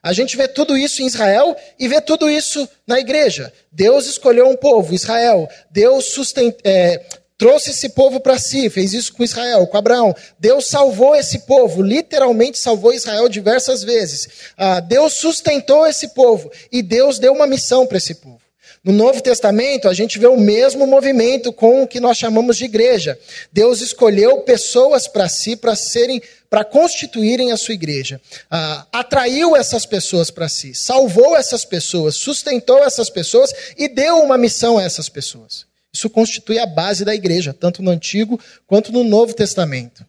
A 0.00 0.12
gente 0.12 0.36
vê 0.36 0.46
tudo 0.46 0.78
isso 0.78 1.02
em 1.02 1.06
Israel 1.06 1.56
e 1.76 1.88
vê 1.88 2.00
tudo 2.00 2.30
isso 2.30 2.68
na 2.86 3.00
igreja. 3.00 3.52
Deus 3.72 4.06
escolheu 4.06 4.48
um 4.48 4.56
povo, 4.56 4.94
Israel. 4.94 5.48
Deus 5.68 6.12
sustenta, 6.12 6.58
é, 6.62 7.04
trouxe 7.38 7.70
esse 7.70 7.90
povo 7.90 8.20
para 8.20 8.38
si, 8.38 8.70
fez 8.70 8.94
isso 8.94 9.12
com 9.12 9.24
Israel, 9.24 9.66
com 9.66 9.76
Abraão. 9.76 10.14
Deus 10.38 10.68
salvou 10.68 11.14
esse 11.14 11.40
povo, 11.40 11.82
literalmente 11.82 12.58
salvou 12.58 12.92
Israel 12.92 13.28
diversas 13.28 13.82
vezes. 13.82 14.28
Ah, 14.56 14.80
Deus 14.80 15.14
sustentou 15.14 15.86
esse 15.86 16.08
povo 16.08 16.50
e 16.72 16.82
Deus 16.82 17.18
deu 17.18 17.32
uma 17.32 17.46
missão 17.46 17.86
para 17.86 17.98
esse 17.98 18.14
povo. 18.14 18.40
No 18.82 18.92
Novo 18.92 19.20
Testamento, 19.20 19.88
a 19.88 19.94
gente 19.94 20.16
vê 20.16 20.28
o 20.28 20.36
mesmo 20.36 20.86
movimento 20.86 21.52
com 21.52 21.82
o 21.82 21.88
que 21.88 21.98
nós 21.98 22.16
chamamos 22.16 22.56
de 22.56 22.66
igreja. 22.66 23.18
Deus 23.52 23.80
escolheu 23.80 24.42
pessoas 24.42 25.08
para 25.08 25.28
si, 25.28 25.56
para 25.56 25.74
serem, 25.74 26.22
para 26.48 26.64
constituírem 26.64 27.50
a 27.50 27.56
sua 27.56 27.74
igreja. 27.74 28.20
Ah, 28.48 28.86
atraiu 28.92 29.56
essas 29.56 29.84
pessoas 29.84 30.30
para 30.30 30.48
si, 30.48 30.72
salvou 30.72 31.36
essas 31.36 31.64
pessoas, 31.64 32.14
sustentou 32.14 32.78
essas 32.84 33.10
pessoas 33.10 33.52
e 33.76 33.88
deu 33.88 34.18
uma 34.22 34.38
missão 34.38 34.78
a 34.78 34.84
essas 34.84 35.08
pessoas. 35.08 35.66
Isso 35.96 36.10
constitui 36.10 36.58
a 36.58 36.66
base 36.66 37.06
da 37.06 37.14
igreja, 37.14 37.54
tanto 37.54 37.82
no 37.82 37.90
Antigo 37.90 38.38
quanto 38.66 38.92
no 38.92 39.02
Novo 39.02 39.32
Testamento. 39.32 40.04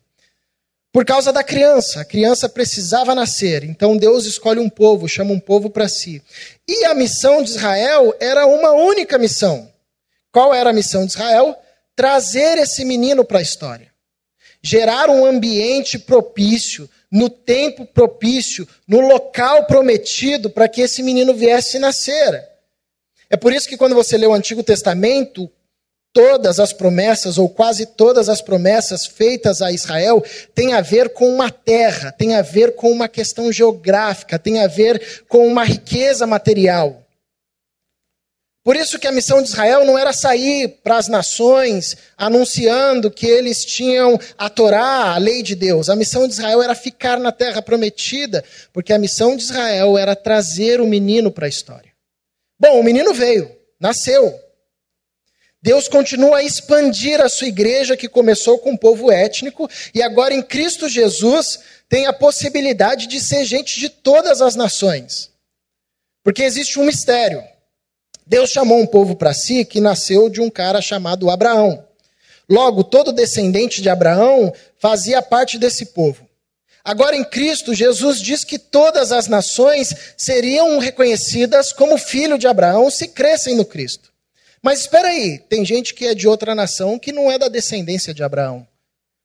Por 0.91 1.05
causa 1.05 1.31
da 1.31 1.43
criança, 1.43 2.01
a 2.01 2.05
criança 2.05 2.49
precisava 2.49 3.15
nascer, 3.15 3.63
então 3.63 3.95
Deus 3.95 4.25
escolhe 4.25 4.59
um 4.59 4.69
povo, 4.69 5.07
chama 5.07 5.31
um 5.31 5.39
povo 5.39 5.69
para 5.69 5.87
si. 5.87 6.21
E 6.67 6.83
a 6.85 6.93
missão 6.93 7.41
de 7.41 7.51
Israel 7.51 8.13
era 8.19 8.45
uma 8.45 8.71
única 8.71 9.17
missão. 9.17 9.71
Qual 10.31 10.53
era 10.53 10.71
a 10.71 10.73
missão 10.73 11.05
de 11.05 11.13
Israel? 11.13 11.57
Trazer 11.95 12.57
esse 12.57 12.83
menino 12.83 13.23
para 13.23 13.39
a 13.39 13.41
história. 13.41 13.93
Gerar 14.61 15.09
um 15.09 15.25
ambiente 15.25 15.97
propício, 15.97 16.89
no 17.09 17.29
tempo 17.29 17.85
propício, 17.85 18.67
no 18.85 18.99
local 18.99 19.65
prometido 19.65 20.49
para 20.49 20.67
que 20.67 20.81
esse 20.81 21.01
menino 21.01 21.33
viesse 21.33 21.79
nascer. 21.79 22.43
É 23.29 23.35
por 23.35 23.53
isso 23.53 23.67
que 23.67 23.77
quando 23.77 23.95
você 23.95 24.17
lê 24.17 24.25
o 24.25 24.33
Antigo 24.33 24.63
Testamento, 24.63 25.49
todas 26.17 26.59
as 26.59 26.73
promessas, 26.73 27.37
ou 27.37 27.47
quase 27.47 27.85
todas 27.85 28.27
as 28.27 28.41
promessas 28.41 29.05
feitas 29.05 29.61
a 29.61 29.71
Israel, 29.71 30.25
têm 30.55 30.73
a 30.73 30.81
ver 30.81 31.09
com 31.09 31.29
uma 31.29 31.51
terra, 31.51 32.11
tem 32.11 32.33
a 32.33 32.41
ver 32.41 32.73
com 32.73 32.89
uma 32.91 33.07
questão 33.07 33.51
geográfica, 33.51 34.39
tem 34.39 34.59
a 34.63 34.65
ver 34.65 35.25
com 35.27 35.45
uma 35.45 35.63
riqueza 35.63 36.25
material. 36.25 37.03
Por 38.63 38.75
isso 38.75 38.97
que 38.97 39.05
a 39.05 39.11
missão 39.11 39.43
de 39.43 39.49
Israel 39.49 39.85
não 39.85 39.95
era 39.95 40.11
sair 40.11 40.79
para 40.83 40.97
as 40.97 41.07
nações 41.07 41.95
anunciando 42.17 43.11
que 43.11 43.27
eles 43.27 43.63
tinham 43.63 44.19
a 44.39 44.49
Torá, 44.49 45.13
a 45.13 45.19
lei 45.19 45.43
de 45.43 45.53
Deus. 45.53 45.87
A 45.87 45.95
missão 45.95 46.27
de 46.27 46.33
Israel 46.33 46.63
era 46.63 46.73
ficar 46.73 47.19
na 47.19 47.31
terra 47.31 47.61
prometida, 47.61 48.43
porque 48.73 48.91
a 48.91 48.97
missão 48.97 49.35
de 49.35 49.43
Israel 49.43 49.95
era 49.99 50.15
trazer 50.15 50.81
o 50.81 50.87
menino 50.87 51.31
para 51.31 51.45
a 51.45 51.49
história. 51.49 51.91
Bom, 52.59 52.79
o 52.79 52.83
menino 52.83 53.13
veio, 53.13 53.51
nasceu, 53.79 54.46
Deus 55.61 55.87
continua 55.87 56.37
a 56.37 56.43
expandir 56.43 57.19
a 57.19 57.27
sua 57.27 57.47
igreja, 57.47 57.97
que 57.97 58.07
começou 58.07 58.59
com 58.59 58.71
um 58.71 58.77
povo 58.77 59.11
étnico, 59.11 59.69
e 59.93 60.01
agora 60.01 60.33
em 60.33 60.41
Cristo 60.41 60.87
Jesus 60.87 61.59
tem 61.89 62.05
a 62.05 62.13
possibilidade 62.13 63.07
de 63.07 63.19
ser 63.19 63.43
gente 63.43 63.79
de 63.79 63.89
todas 63.89 64.41
as 64.41 64.55
nações. 64.55 65.31
Porque 66.23 66.43
existe 66.43 66.79
um 66.79 66.83
mistério. 66.83 67.43
Deus 68.25 68.49
chamou 68.49 68.79
um 68.79 68.85
povo 68.85 69.15
para 69.15 69.33
si 69.33 69.63
que 69.63 69.79
nasceu 69.79 70.29
de 70.29 70.41
um 70.41 70.49
cara 70.49 70.81
chamado 70.81 71.29
Abraão. 71.29 71.85
Logo, 72.49 72.83
todo 72.83 73.11
descendente 73.11 73.81
de 73.81 73.89
Abraão 73.89 74.53
fazia 74.77 75.21
parte 75.21 75.57
desse 75.57 75.87
povo. 75.87 76.27
Agora 76.83 77.15
em 77.17 77.23
Cristo, 77.23 77.73
Jesus 77.73 78.21
diz 78.21 78.45
que 78.45 78.57
todas 78.57 79.11
as 79.11 79.27
nações 79.27 79.93
seriam 80.15 80.77
reconhecidas 80.79 81.73
como 81.73 81.97
filho 81.97 82.37
de 82.37 82.47
Abraão 82.47 82.89
se 82.89 83.09
crescem 83.09 83.55
no 83.55 83.65
Cristo. 83.65 84.13
Mas 84.67 84.81
espera 84.81 85.07
aí, 85.07 85.39
tem 85.47 85.63
gente 85.63 85.93
que 85.93 86.07
é 86.07 86.13
de 86.13 86.27
outra 86.27 86.53
nação 86.53 86.99
que 86.99 87.13
não 87.13 87.31
é 87.31 87.39
da 87.39 87.47
descendência 87.47 88.13
de 88.13 88.21
Abraão. 88.21 88.67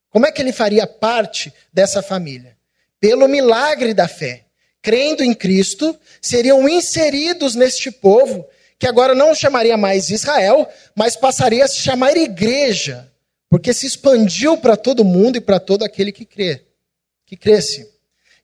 Como 0.09 0.25
é 0.25 0.31
que 0.31 0.41
ele 0.41 0.53
faria 0.53 0.87
parte 0.87 1.53
dessa 1.73 2.01
família? 2.01 2.57
Pelo 3.01 3.27
milagre 3.27 3.93
da 3.93 4.07
fé. 4.07 4.45
Crendo 4.81 5.25
em 5.25 5.35
Cristo, 5.35 5.99
seriam 6.21 6.69
inseridos 6.69 7.57
neste 7.57 7.91
povo, 7.91 8.47
que 8.79 8.87
agora 8.87 9.17
não 9.17 9.35
chamaria 9.35 9.77
mais 9.77 10.11
Israel, 10.11 10.69
mas 10.95 11.17
passaria 11.17 11.65
a 11.65 11.69
se 11.69 11.81
chamar 11.81 12.17
igreja, 12.17 13.11
porque 13.51 13.75
se 13.75 13.85
expandiu 13.85 14.57
para 14.59 14.77
todo 14.77 15.05
mundo 15.05 15.39
e 15.39 15.41
para 15.41 15.59
todo 15.59 15.83
aquele 15.83 16.13
que 16.13 16.25
crê, 16.25 16.63
que 17.27 17.37
cresce. 17.37 17.91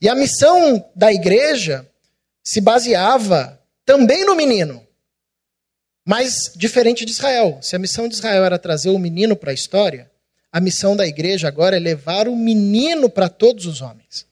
E 0.01 0.09
a 0.09 0.17
missão 0.17 0.85
da 0.97 1.13
igreja 1.13 1.89
se 2.43 2.61
baseava 2.61 3.63
também 3.87 4.25
no 4.25 4.35
menino. 4.35 4.88
Mas 6.09 6.53
diferente 6.57 7.05
de 7.05 7.13
Israel, 7.13 7.59
se 7.61 7.77
a 7.77 7.79
missão 7.79 8.09
de 8.09 8.15
Israel 8.15 8.43
era 8.43 8.59
trazer 8.59 8.89
o 8.89 8.99
menino 8.99 9.37
para 9.37 9.51
a 9.51 9.55
história, 9.55 10.11
a 10.51 10.59
missão 10.59 10.97
da 10.97 11.07
igreja 11.07 11.47
agora 11.47 11.77
é 11.77 11.79
levar 11.79 12.29
o 12.29 12.35
menino 12.35 13.11
para 13.11 13.29
todos 13.29 13.67
os 13.67 13.83
homens. 13.83 14.25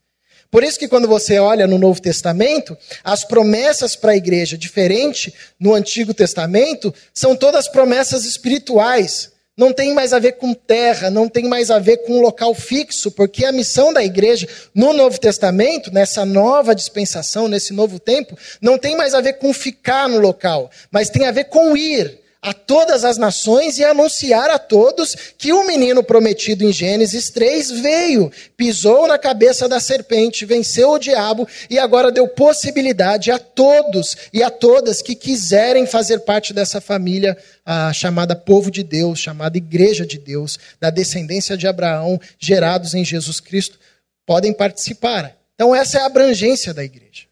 Por 0.50 0.64
isso 0.64 0.78
que 0.78 0.88
quando 0.88 1.06
você 1.06 1.38
olha 1.38 1.66
no 1.66 1.76
Novo 1.76 2.00
Testamento, 2.00 2.74
as 3.04 3.24
promessas 3.24 3.94
para 3.94 4.12
a 4.12 4.16
igreja, 4.16 4.56
diferente 4.56 5.34
no 5.60 5.74
Antigo 5.74 6.14
Testamento, 6.14 6.94
são 7.12 7.36
todas 7.36 7.68
promessas 7.68 8.24
espirituais 8.24 9.32
não 9.56 9.72
tem 9.72 9.94
mais 9.94 10.12
a 10.12 10.18
ver 10.18 10.32
com 10.32 10.52
terra, 10.52 11.10
não 11.10 11.28
tem 11.28 11.44
mais 11.48 11.70
a 11.70 11.78
ver 11.78 11.98
com 11.98 12.18
um 12.18 12.20
local 12.20 12.54
fixo, 12.54 13.10
porque 13.10 13.44
a 13.44 13.52
missão 13.52 13.92
da 13.92 14.04
igreja 14.04 14.46
no 14.74 14.92
Novo 14.92 15.18
Testamento, 15.18 15.90
nessa 15.90 16.24
nova 16.24 16.74
dispensação, 16.74 17.48
nesse 17.48 17.72
novo 17.72 17.98
tempo, 17.98 18.36
não 18.60 18.76
tem 18.76 18.96
mais 18.96 19.14
a 19.14 19.20
ver 19.20 19.34
com 19.34 19.52
ficar 19.54 20.08
no 20.08 20.18
local, 20.18 20.70
mas 20.90 21.08
tem 21.08 21.26
a 21.26 21.32
ver 21.32 21.44
com 21.44 21.76
ir 21.76 22.25
a 22.46 22.52
todas 22.52 23.04
as 23.04 23.18
nações 23.18 23.76
e 23.76 23.84
anunciar 23.84 24.50
a 24.50 24.58
todos 24.58 25.16
que 25.36 25.52
o 25.52 25.66
menino 25.66 26.00
prometido 26.00 26.62
em 26.62 26.72
Gênesis 26.72 27.28
3 27.28 27.72
veio, 27.80 28.30
pisou 28.56 29.08
na 29.08 29.18
cabeça 29.18 29.68
da 29.68 29.80
serpente, 29.80 30.46
venceu 30.46 30.92
o 30.92 30.98
diabo 30.98 31.48
e 31.68 31.76
agora 31.76 32.12
deu 32.12 32.28
possibilidade 32.28 33.32
a 33.32 33.38
todos 33.40 34.16
e 34.32 34.44
a 34.44 34.50
todas 34.50 35.02
que 35.02 35.16
quiserem 35.16 35.88
fazer 35.88 36.20
parte 36.20 36.52
dessa 36.52 36.80
família 36.80 37.36
ah, 37.64 37.92
chamada 37.92 38.36
povo 38.36 38.70
de 38.70 38.84
Deus, 38.84 39.18
chamada 39.18 39.58
igreja 39.58 40.06
de 40.06 40.16
Deus, 40.16 40.56
da 40.78 40.88
descendência 40.88 41.56
de 41.56 41.66
Abraão, 41.66 42.20
gerados 42.38 42.94
em 42.94 43.04
Jesus 43.04 43.40
Cristo, 43.40 43.76
podem 44.24 44.52
participar. 44.52 45.36
Então, 45.56 45.74
essa 45.74 45.98
é 45.98 46.02
a 46.02 46.06
abrangência 46.06 46.72
da 46.72 46.84
igreja. 46.84 47.24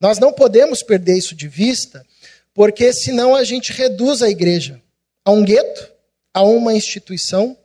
Nós 0.00 0.18
não 0.18 0.32
podemos 0.32 0.82
perder 0.82 1.16
isso 1.16 1.36
de 1.36 1.46
vista 1.46 2.04
porque 2.54 2.92
senão 2.92 3.34
a 3.34 3.44
gente 3.44 3.72
reduz 3.72 4.22
a 4.22 4.30
igreja 4.30 4.80
a 5.24 5.32
um 5.32 5.44
gueto, 5.44 5.90
a 6.32 6.42
uma 6.42 6.72
instituição, 6.72 7.58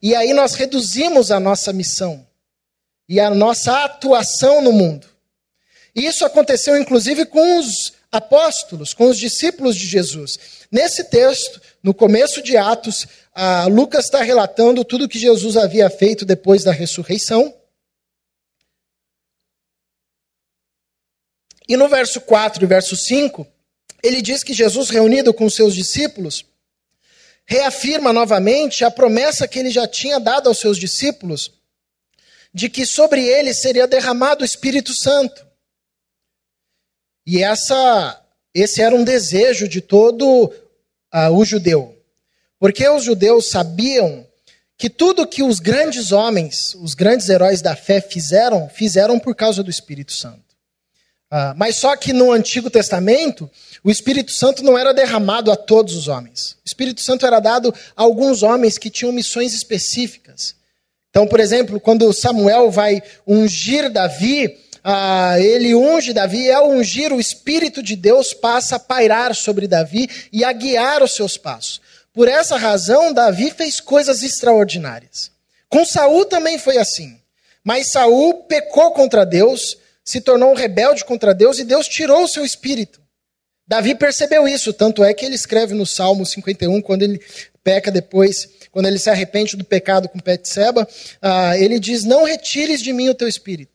e 0.00 0.14
aí 0.14 0.32
nós 0.32 0.54
reduzimos 0.54 1.30
a 1.30 1.38
nossa 1.38 1.72
missão 1.72 2.26
e 3.06 3.20
a 3.20 3.30
nossa 3.30 3.84
atuação 3.84 4.62
no 4.62 4.72
mundo. 4.72 5.06
E 5.94 6.06
isso 6.06 6.24
aconteceu 6.24 6.76
inclusive 6.76 7.26
com 7.26 7.58
os 7.58 7.92
apóstolos, 8.10 8.94
com 8.94 9.08
os 9.08 9.18
discípulos 9.18 9.76
de 9.76 9.86
Jesus. 9.86 10.66
Nesse 10.70 11.04
texto, 11.04 11.60
no 11.82 11.92
começo 11.92 12.40
de 12.40 12.56
Atos, 12.56 13.06
Lucas 13.70 14.06
está 14.06 14.22
relatando 14.22 14.84
tudo 14.84 15.08
que 15.08 15.18
Jesus 15.18 15.56
havia 15.56 15.90
feito 15.90 16.24
depois 16.24 16.64
da 16.64 16.72
ressurreição. 16.72 17.54
E 21.68 21.76
no 21.76 21.88
verso 21.88 22.20
4 22.20 22.64
e 22.64 22.66
verso 22.66 22.96
5, 22.96 23.46
ele 24.04 24.20
diz 24.20 24.44
que 24.44 24.52
Jesus, 24.52 24.90
reunido 24.90 25.32
com 25.32 25.48
seus 25.48 25.74
discípulos, 25.74 26.44
reafirma 27.46 28.12
novamente 28.12 28.84
a 28.84 28.90
promessa 28.90 29.48
que 29.48 29.58
ele 29.58 29.70
já 29.70 29.88
tinha 29.88 30.20
dado 30.20 30.46
aos 30.46 30.58
seus 30.58 30.76
discípulos 30.76 31.50
de 32.52 32.68
que 32.68 32.84
sobre 32.84 33.24
eles 33.24 33.62
seria 33.62 33.86
derramado 33.86 34.42
o 34.42 34.44
Espírito 34.44 34.94
Santo. 34.94 35.44
E 37.26 37.42
essa, 37.42 38.22
esse 38.52 38.82
era 38.82 38.94
um 38.94 39.02
desejo 39.02 39.66
de 39.66 39.80
todo 39.80 40.52
uh, 41.12 41.30
o 41.32 41.42
judeu. 41.42 41.98
Porque 42.58 42.86
os 42.86 43.04
judeus 43.04 43.48
sabiam 43.48 44.26
que 44.76 44.90
tudo 44.90 45.26
que 45.26 45.42
os 45.42 45.60
grandes 45.60 46.12
homens, 46.12 46.74
os 46.74 46.92
grandes 46.94 47.30
heróis 47.30 47.62
da 47.62 47.74
fé 47.74 48.02
fizeram, 48.02 48.68
fizeram 48.68 49.18
por 49.18 49.34
causa 49.34 49.62
do 49.62 49.70
Espírito 49.70 50.12
Santo. 50.12 50.53
Uh, 51.34 51.50
mas 51.56 51.74
só 51.74 51.96
que 51.96 52.12
no 52.12 52.30
Antigo 52.30 52.70
Testamento, 52.70 53.50
o 53.82 53.90
Espírito 53.90 54.30
Santo 54.30 54.62
não 54.62 54.78
era 54.78 54.94
derramado 54.94 55.50
a 55.50 55.56
todos 55.56 55.96
os 55.96 56.06
homens. 56.06 56.56
O 56.64 56.68
Espírito 56.68 57.00
Santo 57.00 57.26
era 57.26 57.40
dado 57.40 57.74
a 57.96 58.02
alguns 58.04 58.44
homens 58.44 58.78
que 58.78 58.88
tinham 58.88 59.10
missões 59.10 59.52
específicas. 59.52 60.54
Então, 61.10 61.26
por 61.26 61.40
exemplo, 61.40 61.80
quando 61.80 62.12
Samuel 62.12 62.70
vai 62.70 63.02
ungir 63.26 63.90
Davi, 63.90 64.56
ah, 64.84 65.34
ele 65.40 65.74
unge 65.74 66.12
Davi, 66.12 66.44
e 66.44 66.52
ao 66.52 66.70
ungir, 66.70 67.12
o 67.12 67.18
Espírito 67.18 67.82
de 67.82 67.96
Deus 67.96 68.32
passa 68.32 68.76
a 68.76 68.78
pairar 68.78 69.34
sobre 69.34 69.66
Davi 69.66 70.08
e 70.32 70.44
a 70.44 70.52
guiar 70.52 71.02
os 71.02 71.16
seus 71.16 71.36
passos. 71.36 71.80
Por 72.12 72.28
essa 72.28 72.56
razão, 72.56 73.12
Davi 73.12 73.50
fez 73.50 73.80
coisas 73.80 74.22
extraordinárias. 74.22 75.32
Com 75.68 75.84
Saul 75.84 76.26
também 76.26 76.60
foi 76.60 76.78
assim. 76.78 77.18
Mas 77.64 77.90
Saul 77.90 78.44
pecou 78.44 78.92
contra 78.92 79.26
Deus, 79.26 79.76
se 80.04 80.20
tornou 80.20 80.50
um 80.52 80.54
rebelde 80.54 81.04
contra 81.04 81.34
Deus 81.34 81.58
e 81.58 81.64
Deus 81.64 81.88
tirou 81.88 82.24
o 82.24 82.28
seu 82.28 82.44
espírito. 82.44 83.00
Davi 83.66 83.94
percebeu 83.94 84.46
isso, 84.46 84.72
tanto 84.74 85.02
é 85.02 85.14
que 85.14 85.24
ele 85.24 85.34
escreve 85.34 85.74
no 85.74 85.86
Salmo 85.86 86.26
51, 86.26 86.82
quando 86.82 87.02
ele 87.02 87.20
peca 87.62 87.90
depois, 87.90 88.46
quando 88.70 88.86
ele 88.86 88.98
se 88.98 89.08
arrepende 89.08 89.56
do 89.56 89.64
pecado 89.64 90.06
com 90.06 90.18
Betseba, 90.18 90.82
uh, 90.86 91.54
ele 91.56 91.80
diz: 91.80 92.04
Não 92.04 92.24
retires 92.24 92.82
de 92.82 92.92
mim 92.92 93.08
o 93.08 93.14
teu 93.14 93.26
espírito. 93.26 93.72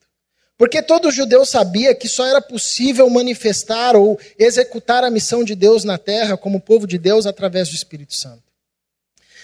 Porque 0.60 0.82
todo 0.82 1.10
judeu 1.10 1.46
sabia 1.46 1.96
que 1.96 2.08
só 2.08 2.28
era 2.28 2.42
possível 2.42 3.10
manifestar 3.10 3.96
ou 3.96 4.20
executar 4.38 5.04
a 5.04 5.10
missão 5.10 5.44
de 5.44 5.56
Deus 5.56 5.84
na 5.84 5.98
terra 5.98 6.38
como 6.38 6.60
povo 6.60 6.86
de 6.86 6.98
Deus 6.98 7.26
através 7.26 7.70
do 7.70 7.76
Espírito 7.76 8.14
Santo. 8.14 8.44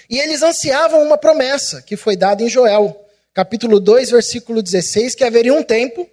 E 0.09 0.19
eles 0.19 0.43
ansiavam 0.43 1.01
uma 1.01 1.17
promessa 1.17 1.81
que 1.81 1.95
foi 1.95 2.17
dada 2.17 2.43
em 2.43 2.49
Joel, 2.49 3.03
capítulo 3.33 3.79
2, 3.79 4.11
versículo 4.11 4.61
16, 4.61 5.15
que 5.15 5.23
haveria 5.23 5.53
um 5.53 5.63
tempo 5.63 6.07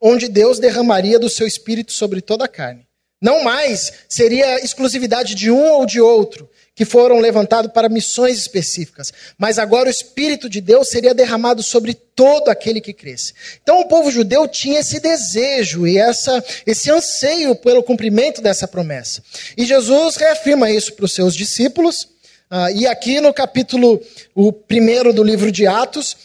onde 0.00 0.28
Deus 0.28 0.58
derramaria 0.58 1.18
do 1.18 1.28
seu 1.28 1.46
espírito 1.46 1.92
sobre 1.92 2.20
toda 2.20 2.44
a 2.44 2.48
carne. 2.48 2.86
Não 3.20 3.42
mais 3.42 3.92
seria 4.08 4.62
exclusividade 4.62 5.34
de 5.34 5.50
um 5.50 5.72
ou 5.72 5.86
de 5.86 6.00
outro, 6.00 6.48
que 6.76 6.84
foram 6.84 7.18
levantados 7.18 7.72
para 7.72 7.88
missões 7.88 8.36
específicas. 8.36 9.10
Mas 9.38 9.58
agora 9.58 9.88
o 9.88 9.90
Espírito 9.90 10.46
de 10.46 10.60
Deus 10.60 10.90
seria 10.90 11.14
derramado 11.14 11.62
sobre 11.62 11.94
todo 11.94 12.50
aquele 12.50 12.82
que 12.82 12.92
cresce. 12.92 13.32
Então 13.62 13.80
o 13.80 13.88
povo 13.88 14.10
judeu 14.10 14.46
tinha 14.46 14.80
esse 14.80 15.00
desejo 15.00 15.86
e 15.86 15.96
essa, 15.96 16.44
esse 16.66 16.90
anseio 16.90 17.56
pelo 17.56 17.82
cumprimento 17.82 18.42
dessa 18.42 18.68
promessa. 18.68 19.22
E 19.56 19.64
Jesus 19.64 20.16
reafirma 20.16 20.70
isso 20.70 20.92
para 20.92 21.06
os 21.06 21.12
seus 21.12 21.34
discípulos. 21.34 22.08
Uh, 22.50 22.70
e 22.76 22.86
aqui 22.86 23.20
no 23.20 23.32
capítulo 23.32 24.00
o 24.34 24.52
primeiro 24.52 25.12
do 25.12 25.24
livro 25.24 25.50
de 25.50 25.66
Atos, 25.66 26.16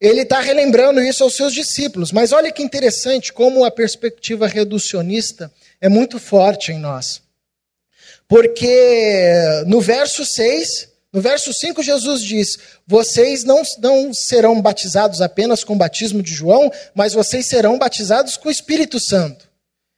ele 0.00 0.22
está 0.22 0.40
relembrando 0.40 1.00
isso 1.00 1.22
aos 1.22 1.34
seus 1.34 1.52
discípulos. 1.52 2.12
Mas 2.12 2.32
olha 2.32 2.52
que 2.52 2.62
interessante 2.62 3.32
como 3.32 3.64
a 3.64 3.70
perspectiva 3.70 4.46
reducionista 4.46 5.50
é 5.80 5.88
muito 5.88 6.18
forte 6.18 6.72
em 6.72 6.78
nós. 6.78 7.22
Porque 8.28 9.62
no 9.66 9.80
verso 9.80 10.24
6, 10.24 10.88
no 11.12 11.20
verso 11.20 11.52
5, 11.52 11.82
Jesus 11.82 12.22
diz: 12.22 12.58
Vocês 12.86 13.44
não, 13.44 13.62
não 13.78 14.12
serão 14.12 14.60
batizados 14.60 15.20
apenas 15.20 15.62
com 15.62 15.74
o 15.74 15.78
batismo 15.78 16.22
de 16.22 16.32
João, 16.32 16.72
mas 16.94 17.12
vocês 17.12 17.46
serão 17.46 17.78
batizados 17.78 18.36
com 18.36 18.48
o 18.48 18.52
Espírito 18.52 18.98
Santo. 18.98 19.48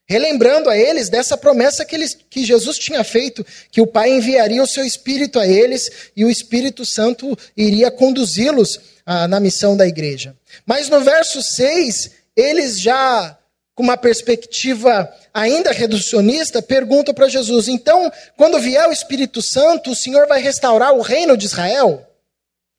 Relembrando 0.09 0.71
a 0.71 0.77
eles 0.77 1.09
dessa 1.09 1.37
promessa 1.37 1.85
que, 1.85 1.97
eles, 1.97 2.17
que 2.31 2.45
Jesus 2.45 2.79
tinha 2.79 3.03
feito, 3.03 3.45
que 3.73 3.81
o 3.81 3.87
Pai 3.87 4.13
enviaria 4.13 4.63
o 4.63 4.67
seu 4.67 4.85
Espírito 4.85 5.41
a 5.41 5.47
eles 5.47 6.11
e 6.17 6.25
o 6.25 6.31
Espírito 6.31 6.87
Santo 6.87 7.37
iria 7.57 7.91
conduzi-los 7.91 8.81
ah, 9.05 9.27
na 9.27 9.41
missão 9.41 9.77
da 9.77 9.87
igreja. 9.87 10.37
Mas 10.65 10.89
no 10.89 11.01
verso 11.01 11.43
6, 11.43 12.11
eles 12.37 12.81
já 12.81 13.37
com 13.75 13.83
uma 13.83 13.97
perspectiva 13.97 15.13
ainda 15.35 15.71
reducionista, 15.73 16.63
pergunta 16.63 17.13
para 17.13 17.29
Jesus: 17.29 17.67
então, 17.67 18.11
quando 18.37 18.59
vier 18.59 18.89
o 18.89 18.93
Espírito 18.93 19.43
Santo, 19.43 19.91
o 19.91 19.97
Senhor 19.97 20.27
vai 20.27 20.41
restaurar 20.41 20.95
o 20.95 21.03
reino 21.03 21.37
de 21.37 21.47
Israel? 21.47 22.07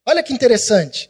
Olha 0.05 0.23
que 0.23 0.33
interessante. 0.33 1.09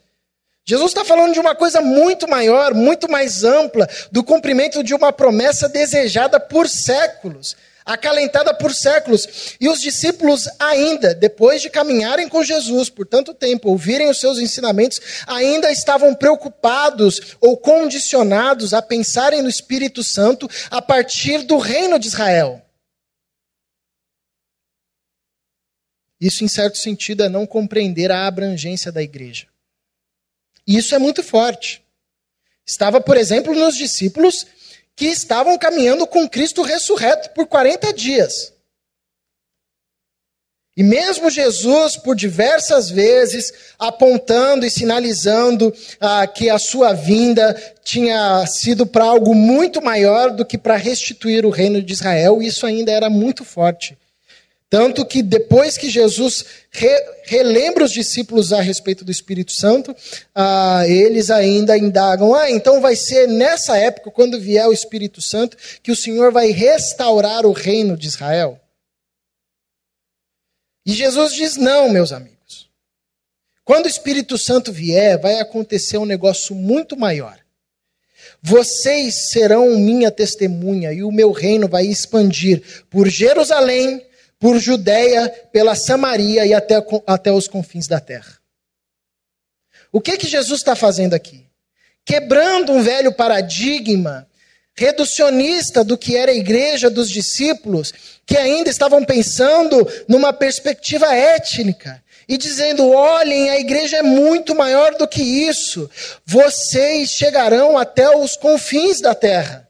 Jesus 0.69 0.91
está 0.91 1.05
falando 1.05 1.33
de 1.33 1.39
uma 1.39 1.55
coisa 1.55 1.79
muito 1.79 2.27
maior, 2.27 2.73
muito 2.73 3.09
mais 3.09 3.45
ampla, 3.45 3.87
do 4.11 4.21
cumprimento 4.21 4.83
de 4.83 4.93
uma 4.93 5.13
promessa 5.13 5.69
desejada 5.69 6.39
por 6.39 6.67
séculos 6.67 7.55
acalentada 7.87 8.53
por 8.53 8.75
séculos. 8.75 9.55
E 9.61 9.69
os 9.69 9.79
discípulos, 9.79 10.47
ainda, 10.59 11.15
depois 11.15 11.61
de 11.61 11.69
caminharem 11.69 12.27
com 12.27 12.43
Jesus 12.43 12.89
por 12.89 13.07
tanto 13.07 13.33
tempo, 13.33 13.69
ouvirem 13.69 14.09
os 14.09 14.19
seus 14.19 14.39
ensinamentos, 14.39 14.99
ainda 15.25 15.71
estavam 15.71 16.13
preocupados 16.13 17.37
ou 17.39 17.55
condicionados 17.55 18.73
a 18.73 18.81
pensarem 18.81 19.41
no 19.41 19.49
Espírito 19.49 20.03
Santo 20.03 20.49
a 20.69 20.81
partir 20.81 21.43
do 21.43 21.57
reino 21.57 21.97
de 21.97 22.07
Israel. 22.07 22.61
Isso, 26.19 26.43
em 26.43 26.47
certo 26.47 26.77
sentido, 26.77 27.23
é 27.23 27.29
não 27.29 27.45
compreender 27.45 28.11
a 28.11 28.27
abrangência 28.27 28.91
da 28.91 29.01
igreja. 29.01 29.47
E 30.67 30.77
isso 30.77 30.93
é 30.93 30.99
muito 30.99 31.23
forte. 31.23 31.81
Estava, 32.65 32.99
por 32.99 33.15
exemplo, 33.15 33.55
nos 33.55 33.75
discípulos 33.75 34.45
que 34.95 35.05
estavam 35.05 35.57
caminhando 35.57 36.05
com 36.05 36.27
Cristo 36.27 36.61
ressurreto 36.61 37.29
por 37.29 37.47
40 37.47 37.93
dias. 37.93 38.51
E 40.75 40.83
mesmo 40.83 41.29
Jesus, 41.29 41.95
por 41.97 42.15
diversas 42.15 42.89
vezes, 42.89 43.51
apontando 43.79 44.65
e 44.65 44.69
sinalizando 44.69 45.73
ah, 45.99 46.27
que 46.27 46.49
a 46.49 46.59
sua 46.59 46.93
vinda 46.93 47.55
tinha 47.83 48.45
sido 48.45 48.85
para 48.85 49.05
algo 49.05 49.33
muito 49.33 49.81
maior 49.81 50.29
do 50.31 50.45
que 50.45 50.57
para 50.57 50.75
restituir 50.75 51.45
o 51.45 51.49
reino 51.49 51.81
de 51.81 51.93
Israel, 51.93 52.41
isso 52.43 52.65
ainda 52.65 52.91
era 52.91 53.09
muito 53.09 53.43
forte 53.43 53.97
tanto 54.69 55.05
que 55.05 55.23
depois 55.23 55.77
que 55.77 55.89
Jesus 55.89 56.43
re, 56.69 56.89
relembra 57.23 57.85
os 57.85 57.91
discípulos 57.91 58.51
a 58.51 58.59
respeito 58.59 59.05
do 59.05 59.11
Espírito 59.11 59.53
Santo, 59.53 59.95
ah, 60.35 60.83
eles 60.87 61.29
ainda 61.29 61.77
indagam: 61.77 62.35
ah, 62.35 62.51
então 62.51 62.81
vai 62.81 62.95
ser 62.95 63.27
nessa 63.27 63.77
época, 63.77 64.11
quando 64.11 64.39
vier 64.39 64.67
o 64.67 64.73
Espírito 64.73 65.21
Santo, 65.21 65.55
que 65.81 65.91
o 65.91 65.95
Senhor 65.95 66.31
vai 66.33 66.51
restaurar 66.51 67.45
o 67.45 67.53
reino 67.53 67.95
de 67.95 68.07
Israel? 68.07 68.59
E 70.85 70.93
Jesus 70.93 71.33
diz: 71.33 71.55
não, 71.55 71.89
meus 71.89 72.11
amigos. 72.11 72.69
Quando 73.63 73.85
o 73.85 73.89
Espírito 73.89 74.37
Santo 74.37 74.71
vier, 74.71 75.19
vai 75.19 75.39
acontecer 75.39 75.97
um 75.97 76.05
negócio 76.05 76.55
muito 76.55 76.97
maior. 76.97 77.37
Vocês 78.41 79.29
serão 79.31 79.77
minha 79.77 80.11
testemunha 80.11 80.93
e 80.93 81.03
o 81.03 81.11
meu 81.11 81.31
reino 81.31 81.67
vai 81.67 81.85
expandir 81.85 82.61
por 82.89 83.09
Jerusalém, 83.09 84.06
por 84.39 84.59
Judéia, 84.59 85.29
pela 85.51 85.75
Samaria 85.75 86.45
e 86.45 86.53
até, 86.53 86.75
até 87.05 87.31
os 87.31 87.47
confins 87.47 87.87
da 87.87 87.99
terra. 87.99 88.37
O 89.91 90.01
que 90.01 90.17
que 90.17 90.27
Jesus 90.27 90.59
está 90.59 90.75
fazendo 90.75 91.13
aqui? 91.13 91.45
Quebrando 92.05 92.71
um 92.71 92.81
velho 92.81 93.11
paradigma 93.13 94.27
reducionista 94.75 95.83
do 95.83 95.97
que 95.97 96.15
era 96.15 96.31
a 96.31 96.35
igreja 96.35 96.89
dos 96.89 97.09
discípulos, 97.09 97.93
que 98.25 98.37
ainda 98.37 98.69
estavam 98.69 99.03
pensando 99.03 99.87
numa 100.07 100.31
perspectiva 100.31 101.13
étnica 101.15 102.01
e 102.29 102.37
dizendo: 102.37 102.89
olhem, 102.89 103.49
a 103.49 103.59
igreja 103.59 103.97
é 103.97 104.03
muito 104.03 104.53
maior 104.53 104.95
do 104.95 105.07
que 105.07 105.21
isso. 105.21 105.89
Vocês 106.25 107.09
chegarão 107.09 107.77
até 107.77 108.15
os 108.15 108.35
confins 108.35 109.01
da 109.01 109.15
terra. 109.15 109.66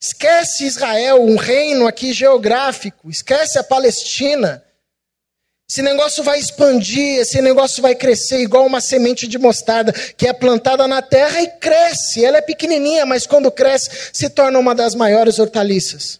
Esquece 0.00 0.64
Israel, 0.64 1.22
um 1.22 1.36
reino 1.36 1.86
aqui 1.86 2.12
geográfico. 2.14 3.10
Esquece 3.10 3.58
a 3.58 3.62
Palestina. 3.62 4.64
Esse 5.68 5.82
negócio 5.82 6.24
vai 6.24 6.38
expandir, 6.38 7.18
esse 7.20 7.40
negócio 7.40 7.82
vai 7.82 7.94
crescer 7.94 8.40
igual 8.40 8.66
uma 8.66 8.80
semente 8.80 9.28
de 9.28 9.38
mostarda 9.38 9.92
que 9.92 10.26
é 10.26 10.32
plantada 10.32 10.88
na 10.88 11.00
terra 11.00 11.40
e 11.42 11.48
cresce. 11.58 12.24
Ela 12.24 12.38
é 12.38 12.42
pequenininha, 12.42 13.04
mas 13.04 13.26
quando 13.26 13.52
cresce 13.52 14.10
se 14.12 14.30
torna 14.30 14.58
uma 14.58 14.74
das 14.74 14.94
maiores 14.94 15.38
hortaliças. 15.38 16.18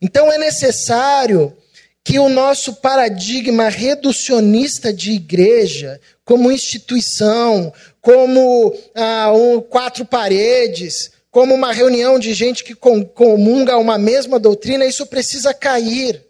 Então 0.00 0.32
é 0.32 0.38
necessário 0.38 1.54
que 2.02 2.18
o 2.18 2.28
nosso 2.28 2.74
paradigma 2.76 3.68
reducionista 3.68 4.92
de 4.92 5.12
igreja, 5.12 6.00
como 6.24 6.52
instituição, 6.52 7.72
como 8.00 8.74
ah, 8.94 9.32
um, 9.32 9.60
quatro 9.60 10.04
paredes, 10.04 11.13
como 11.34 11.52
uma 11.52 11.72
reunião 11.72 12.16
de 12.16 12.32
gente 12.32 12.62
que 12.62 12.76
comunga 12.76 13.76
uma 13.76 13.98
mesma 13.98 14.38
doutrina, 14.38 14.86
isso 14.86 15.04
precisa 15.04 15.52
cair. 15.52 16.24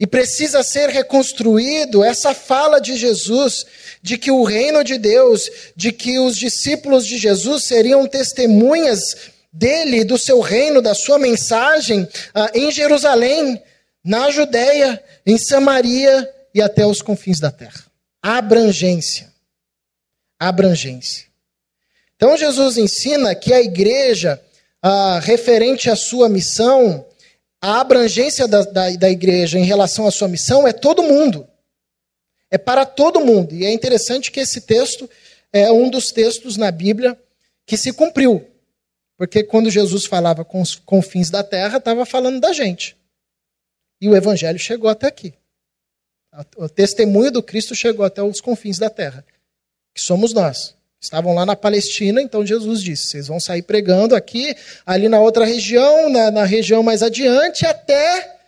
E 0.00 0.08
precisa 0.08 0.64
ser 0.64 0.88
reconstruído 0.88 2.02
essa 2.02 2.34
fala 2.34 2.80
de 2.80 2.96
Jesus, 2.96 3.64
de 4.02 4.18
que 4.18 4.32
o 4.32 4.42
reino 4.42 4.82
de 4.82 4.98
Deus, 4.98 5.48
de 5.76 5.92
que 5.92 6.18
os 6.18 6.36
discípulos 6.36 7.06
de 7.06 7.16
Jesus 7.16 7.62
seriam 7.62 8.08
testemunhas 8.08 9.30
dele, 9.52 10.02
do 10.02 10.18
seu 10.18 10.40
reino, 10.40 10.82
da 10.82 10.92
sua 10.92 11.16
mensagem 11.16 12.08
ah, 12.34 12.50
em 12.52 12.72
Jerusalém, 12.72 13.62
na 14.04 14.32
Judéia, 14.32 15.00
em 15.24 15.38
Samaria 15.38 16.28
e 16.52 16.60
até 16.60 16.84
os 16.84 17.00
confins 17.00 17.38
da 17.38 17.52
terra. 17.52 17.84
Abrangência. 18.20 19.32
Abrangência. 20.40 21.27
Então 22.18 22.36
Jesus 22.36 22.76
ensina 22.76 23.32
que 23.32 23.52
a 23.52 23.60
igreja, 23.60 24.42
ah, 24.82 25.20
referente 25.20 25.88
à 25.88 25.94
sua 25.94 26.28
missão, 26.28 27.06
a 27.62 27.80
abrangência 27.80 28.48
da, 28.48 28.62
da, 28.62 28.90
da 28.90 29.08
igreja 29.08 29.56
em 29.56 29.64
relação 29.64 30.04
à 30.04 30.10
sua 30.10 30.26
missão 30.26 30.66
é 30.66 30.72
todo 30.72 31.04
mundo. 31.04 31.48
É 32.50 32.58
para 32.58 32.84
todo 32.84 33.24
mundo. 33.24 33.54
E 33.54 33.64
é 33.64 33.72
interessante 33.72 34.32
que 34.32 34.40
esse 34.40 34.62
texto 34.62 35.08
é 35.52 35.70
um 35.70 35.88
dos 35.88 36.10
textos 36.10 36.56
na 36.56 36.72
Bíblia 36.72 37.16
que 37.64 37.76
se 37.76 37.92
cumpriu. 37.92 38.44
Porque 39.16 39.44
quando 39.44 39.70
Jesus 39.70 40.04
falava 40.04 40.44
com 40.44 40.60
os 40.60 40.74
confins 40.74 41.30
da 41.30 41.44
terra, 41.44 41.78
estava 41.78 42.04
falando 42.04 42.40
da 42.40 42.52
gente. 42.52 42.96
E 44.00 44.08
o 44.08 44.16
evangelho 44.16 44.58
chegou 44.58 44.90
até 44.90 45.06
aqui. 45.06 45.34
O 46.56 46.68
testemunho 46.68 47.30
do 47.30 47.42
Cristo 47.42 47.76
chegou 47.76 48.04
até 48.04 48.22
os 48.22 48.40
confins 48.40 48.78
da 48.78 48.90
terra, 48.90 49.24
que 49.94 50.00
somos 50.00 50.32
nós. 50.32 50.77
Estavam 51.00 51.32
lá 51.32 51.46
na 51.46 51.54
Palestina, 51.54 52.20
então 52.20 52.44
Jesus 52.44 52.82
disse: 52.82 53.06
vocês 53.06 53.28
vão 53.28 53.38
sair 53.38 53.62
pregando 53.62 54.16
aqui, 54.16 54.54
ali 54.84 55.08
na 55.08 55.20
outra 55.20 55.44
região, 55.44 56.10
na, 56.10 56.30
na 56.30 56.44
região 56.44 56.82
mais 56.82 57.04
adiante, 57.04 57.64
até, 57.64 58.40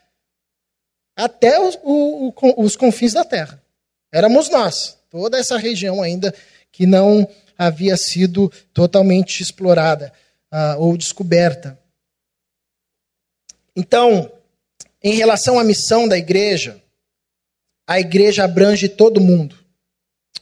até 1.16 1.60
os, 1.60 1.78
o, 1.82 2.34
os 2.56 2.74
confins 2.74 3.12
da 3.12 3.24
terra. 3.24 3.62
Éramos 4.12 4.48
nós, 4.48 4.98
toda 5.08 5.38
essa 5.38 5.56
região 5.56 6.02
ainda 6.02 6.34
que 6.72 6.86
não 6.86 7.28
havia 7.56 7.96
sido 7.96 8.50
totalmente 8.74 9.42
explorada 9.42 10.12
uh, 10.52 10.80
ou 10.80 10.96
descoberta. 10.96 11.78
Então, 13.76 14.32
em 15.00 15.14
relação 15.14 15.56
à 15.56 15.62
missão 15.62 16.08
da 16.08 16.18
igreja, 16.18 16.82
a 17.86 18.00
igreja 18.00 18.42
abrange 18.42 18.88
todo 18.88 19.20
mundo, 19.20 19.56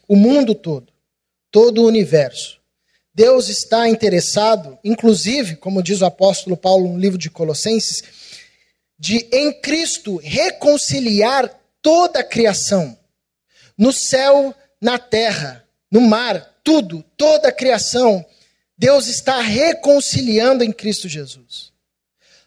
o 0.09 0.17
mundo 0.17 0.55
todo 0.55 0.98
todo 1.51 1.83
o 1.83 1.87
universo. 1.87 2.59
Deus 3.15 3.49
está 3.49 3.89
interessado, 3.89 4.79
inclusive, 4.85 5.57
como 5.57 5.83
diz 5.83 6.01
o 6.01 6.07
apóstolo 6.07 6.57
Paulo 6.57 6.89
no 6.89 6.99
livro 6.99 7.19
de 7.19 7.31
Colossenses, 7.31 8.03
de 8.99 9.29
em 9.33 9.53
Cristo 9.61 10.17
reconciliar 10.17 11.53
toda 11.83 12.21
a 12.21 12.25
criação, 12.25 12.97
no 13.77 13.93
céu, 13.93 14.55
na 14.81 14.99
terra, 14.99 15.65
no 15.91 16.01
mar, 16.01 16.61
tudo, 16.63 17.05
toda 17.17 17.49
a 17.49 17.53
criação, 17.53 18.25
Deus 18.77 19.07
está 19.07 19.41
reconciliando 19.41 20.63
em 20.63 20.71
Cristo 20.71 21.09
Jesus. 21.09 21.73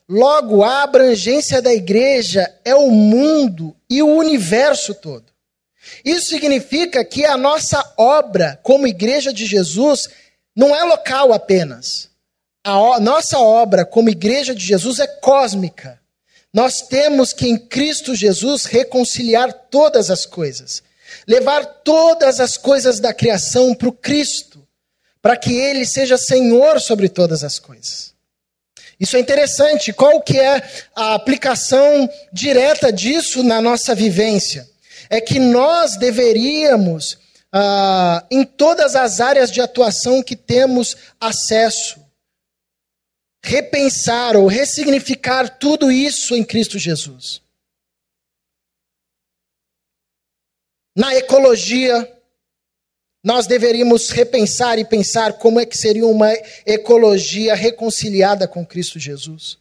Logo, 0.08 0.64
a 0.64 0.84
abrangência 0.84 1.62
da 1.62 1.74
igreja 1.74 2.54
é 2.64 2.76
o 2.76 2.90
mundo 2.92 3.76
e 3.90 4.02
o 4.04 4.08
universo 4.08 4.94
todo. 4.94 5.31
Isso 6.04 6.30
significa 6.30 7.04
que 7.04 7.26
a 7.26 7.38
nossa 7.38 7.94
obra 7.98 8.60
como 8.64 8.88
igreja 8.88 9.34
de 9.34 9.46
Jesus 9.46 10.10
não 10.56 10.76
é 10.76 10.84
local 10.84 11.34
apenas. 11.34 12.10
A 12.64 13.00
nossa 13.00 13.40
obra 13.40 13.86
como 13.86 14.10
igreja 14.10 14.54
de 14.54 14.66
Jesus 14.66 15.00
é 15.00 15.08
cósmica. 15.08 16.00
Nós 16.54 16.82
temos 16.82 17.34
que 17.34 17.48
em 17.48 17.58
Cristo 17.58 18.14
Jesus 18.14 18.66
reconciliar 18.66 19.54
todas 19.54 20.12
as 20.12 20.26
coisas, 20.26 20.84
levar 21.28 21.66
todas 21.66 22.40
as 22.40 22.58
coisas 22.58 23.00
da 23.00 23.14
criação 23.14 23.74
para 23.74 23.88
o 23.88 23.94
Cristo, 23.94 24.68
para 25.22 25.38
que 25.38 25.54
Ele 25.54 25.86
seja 25.86 26.18
Senhor 26.18 26.82
sobre 26.82 27.08
todas 27.08 27.44
as 27.44 27.58
coisas. 27.58 28.12
Isso 29.00 29.18
é 29.18 29.20
interessante. 29.20 29.92
Qual 29.92 30.22
que 30.22 30.40
é 30.40 30.62
a 30.96 31.16
aplicação 31.16 32.08
direta 32.32 32.94
disso 32.94 33.42
na 33.42 33.60
nossa 33.60 33.96
vivência? 33.96 34.70
É 35.12 35.20
que 35.20 35.40
nós 35.40 35.98
deveríamos, 35.98 37.20
ah, 37.52 38.26
em 38.32 38.46
todas 38.46 38.96
as 38.96 39.20
áreas 39.20 39.52
de 39.52 39.60
atuação 39.60 40.24
que 40.24 40.38
temos 40.38 40.96
acesso, 41.20 42.00
repensar 43.44 44.38
ou 44.38 44.48
ressignificar 44.48 45.60
tudo 45.60 45.92
isso 45.92 46.34
em 46.34 46.46
Cristo 46.46 46.80
Jesus. 46.80 47.42
Na 50.96 51.14
ecologia, 51.14 52.10
nós 53.22 53.46
deveríamos 53.46 54.12
repensar 54.12 54.80
e 54.80 54.86
pensar 54.86 55.34
como 55.34 55.60
é 55.60 55.66
que 55.66 55.78
seria 55.78 56.08
uma 56.08 56.32
ecologia 56.66 57.54
reconciliada 57.54 58.48
com 58.48 58.66
Cristo 58.66 58.98
Jesus. 58.98 59.61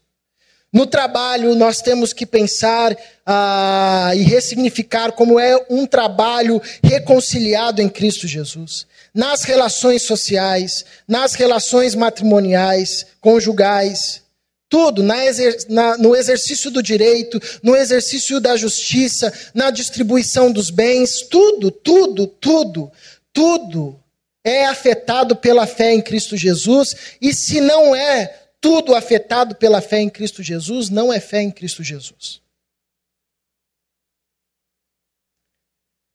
No 0.73 0.87
trabalho, 0.87 1.57
nós 1.57 1.81
temos 1.81 2.13
que 2.13 2.25
pensar 2.25 2.97
ah, 3.27 4.13
e 4.15 4.23
ressignificar 4.23 5.11
como 5.13 5.39
é 5.39 5.67
um 5.69 5.85
trabalho 5.85 6.63
reconciliado 6.83 7.83
em 7.83 7.89
Cristo 7.89 8.29
Jesus. 8.29 8.87
Nas 9.13 9.43
relações 9.43 10.03
sociais, 10.03 10.85
nas 11.09 11.35
relações 11.35 11.97
matrimoniais, 11.97 13.05
conjugais, 13.21 14.23
tudo, 14.69 15.03
na 15.03 15.27
exer 15.27 15.57
na, 15.69 15.99
no 15.99 16.15
exercício 16.15 16.71
do 16.71 16.81
direito, 16.81 17.41
no 17.61 17.75
exercício 17.75 18.39
da 18.39 18.57
justiça, 18.57 19.33
na 19.53 19.73
distribuição 19.73 20.53
dos 20.53 20.71
bens, 20.71 21.23
tudo, 21.23 21.73
tudo, 21.73 22.29
tudo, 22.29 22.93
tudo 23.33 23.99
é 24.45 24.65
afetado 24.67 25.37
pela 25.37 25.67
fé 25.67 25.93
em 25.93 26.01
Cristo 26.01 26.37
Jesus, 26.37 26.95
e 27.21 27.35
se 27.35 27.61
não 27.61 27.95
é, 27.95 28.40
tudo 28.61 28.95
afetado 28.95 29.57
pela 29.57 29.81
fé 29.81 30.01
em 30.01 30.11
Cristo 30.11 30.43
Jesus 30.43 30.91
não 30.91 31.13
é 31.13 31.19
fé 31.19 31.41
em 31.41 31.51
Cristo 31.51 31.83
Jesus. 31.83 32.43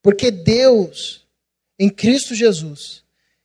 Porque 0.02 0.30
Deus, 0.30 1.28
em 1.80 1.90
Cristo 1.90 2.36
Jesus, 2.36 3.04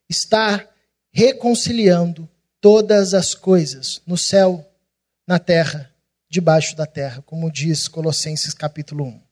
está 0.09 0.69
reconciliando 1.11 2.29
todas 2.61 3.15
as 3.15 3.35
coisas 3.35 4.03
no 4.07 4.19
céu, 4.19 4.71
na 5.27 5.39
terra, 5.39 5.91
debaixo 6.29 6.77
da 6.77 6.87
terra, 6.87 7.23
como 7.23 7.51
diz 7.51 7.89
Colossenses 7.89 8.53
capítulo 8.53 9.05
1. 9.05 9.23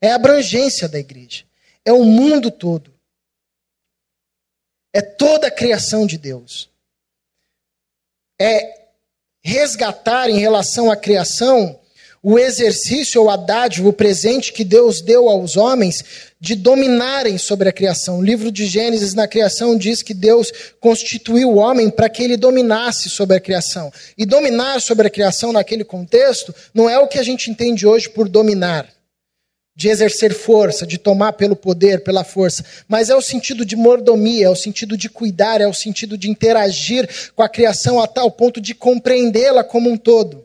É 0.00 0.12
a 0.12 0.14
abrangência 0.14 0.88
da 0.88 0.98
igreja, 0.98 1.44
é 1.84 1.92
o 1.92 2.04
mundo 2.04 2.50
todo, 2.50 2.94
é 4.92 5.02
toda 5.02 5.48
a 5.48 5.50
criação 5.50 6.06
de 6.06 6.16
Deus 6.16 6.71
é 8.42 8.74
resgatar 9.42 10.28
em 10.28 10.38
relação 10.38 10.90
à 10.90 10.96
criação 10.96 11.78
o 12.24 12.38
exercício 12.38 13.20
ou 13.20 13.28
a 13.28 13.36
dádiva, 13.36 13.88
o 13.88 13.92
presente 13.92 14.52
que 14.52 14.62
Deus 14.62 15.00
deu 15.00 15.28
aos 15.28 15.56
homens 15.56 16.04
de 16.40 16.54
dominarem 16.54 17.36
sobre 17.36 17.68
a 17.68 17.72
criação. 17.72 18.18
O 18.18 18.24
livro 18.24 18.52
de 18.52 18.66
Gênesis, 18.66 19.12
na 19.12 19.26
criação, 19.26 19.76
diz 19.76 20.02
que 20.02 20.14
Deus 20.14 20.52
constituiu 20.80 21.50
o 21.50 21.56
homem 21.56 21.90
para 21.90 22.08
que 22.08 22.22
ele 22.22 22.36
dominasse 22.36 23.10
sobre 23.10 23.36
a 23.36 23.40
criação. 23.40 23.92
E 24.16 24.24
dominar 24.24 24.80
sobre 24.80 25.08
a 25.08 25.10
criação 25.10 25.52
naquele 25.52 25.82
contexto 25.82 26.54
não 26.72 26.88
é 26.88 26.96
o 26.96 27.08
que 27.08 27.18
a 27.18 27.24
gente 27.24 27.50
entende 27.50 27.86
hoje 27.86 28.08
por 28.08 28.28
dominar 28.28 28.88
de 29.82 29.88
exercer 29.88 30.32
força, 30.32 30.86
de 30.86 30.96
tomar 30.96 31.32
pelo 31.32 31.56
poder, 31.56 32.04
pela 32.04 32.22
força, 32.22 32.64
mas 32.86 33.10
é 33.10 33.16
o 33.16 33.20
sentido 33.20 33.64
de 33.64 33.74
mordomia, 33.74 34.46
é 34.46 34.48
o 34.48 34.54
sentido 34.54 34.96
de 34.96 35.08
cuidar, 35.08 35.60
é 35.60 35.66
o 35.66 35.74
sentido 35.74 36.16
de 36.16 36.30
interagir 36.30 37.08
com 37.34 37.42
a 37.42 37.48
criação 37.48 38.00
a 38.00 38.06
tal 38.06 38.30
ponto 38.30 38.60
de 38.60 38.76
compreendê-la 38.76 39.64
como 39.64 39.90
um 39.90 39.96
todo. 39.96 40.44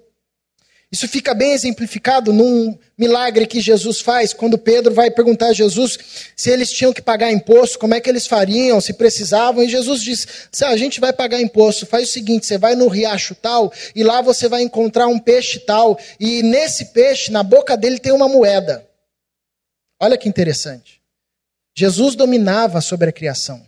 Isso 0.92 1.08
fica 1.08 1.36
bem 1.36 1.52
exemplificado 1.52 2.34
num 2.34 2.76
milagre 2.98 3.46
que 3.46 3.62
Jesus 3.62 4.02
faz, 4.02 4.34
quando 4.34 4.58
Pedro 4.58 4.92
vai 4.92 5.12
perguntar 5.12 5.50
a 5.50 5.54
Jesus 5.54 6.00
se 6.36 6.50
eles 6.50 6.72
tinham 6.72 6.92
que 6.92 7.02
pagar 7.02 7.32
imposto, 7.32 7.78
como 7.78 7.94
é 7.94 8.02
que 8.02 8.10
eles 8.10 8.26
fariam, 8.26 8.82
se 8.82 8.94
precisavam, 8.94 9.64
e 9.64 9.70
Jesus 9.70 10.02
diz: 10.02 10.26
se 10.52 10.66
a 10.66 10.76
gente 10.76 11.00
vai 11.00 11.14
pagar 11.14 11.40
imposto, 11.40 11.86
faz 11.86 12.10
o 12.10 12.12
seguinte: 12.12 12.48
você 12.48 12.58
vai 12.58 12.74
no 12.74 12.88
riacho 12.88 13.36
tal, 13.36 13.72
e 13.96 14.02
lá 14.02 14.20
você 14.24 14.50
vai 14.50 14.64
encontrar 14.64 15.06
um 15.06 15.20
peixe 15.20 15.60
tal, 15.60 16.00
e 16.20 16.42
nesse 16.42 16.86
peixe, 16.86 17.32
na 17.32 17.44
boca 17.44 17.78
dele 17.78 18.00
tem 18.00 18.14
uma 18.14 18.28
moeda. 18.28 18.87
Olha 20.00 20.18
que 20.18 20.30
interessante. 20.30 21.02
Jesus 21.76 22.16
dominava 22.16 22.82
sobre 22.82 23.10
a 23.10 23.14
criação. 23.14 23.68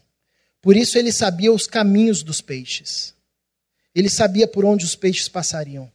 Por 0.61 0.75
isso 0.75 0.97
ele 0.97 1.11
sabia 1.11 1.51
os 1.51 1.67
caminhos 1.67 2.23
dos 2.23 2.41
peixes. 2.41 3.13
Ele 3.93 4.09
sabia 4.09 4.47
por 4.47 4.65
onde 4.65 4.85
os 4.85 4.95
peixes 4.95 5.27
passariam. 5.27 5.91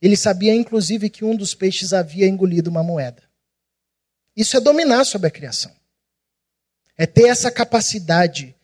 Ele 0.00 0.16
sabia, 0.16 0.54
inclusive, 0.54 1.08
que 1.08 1.24
um 1.24 1.34
dos 1.34 1.54
peixes 1.54 1.92
havia 1.92 2.26
engolido 2.26 2.70
uma 2.70 2.82
moeda. 2.82 3.22
Isso 4.36 4.56
é 4.56 4.60
dominar 4.60 5.04
sobre 5.04 5.28
a 5.28 5.30
criação. 5.30 5.72
É 6.96 7.06
ter 7.06 7.28
essa 7.28 7.50
capacidade 7.50 8.54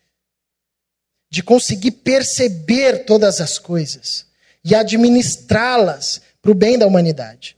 de 1.31 1.43
conseguir 1.43 1.93
perceber 1.93 3.05
todas 3.05 3.41
as 3.41 3.59
coisas 3.59 4.27
e 4.65 4.75
administrá-las 4.75 6.21
para 6.43 6.51
o 6.51 6.55
bem 6.55 6.77
da 6.77 6.87
humanidade. 6.87 7.57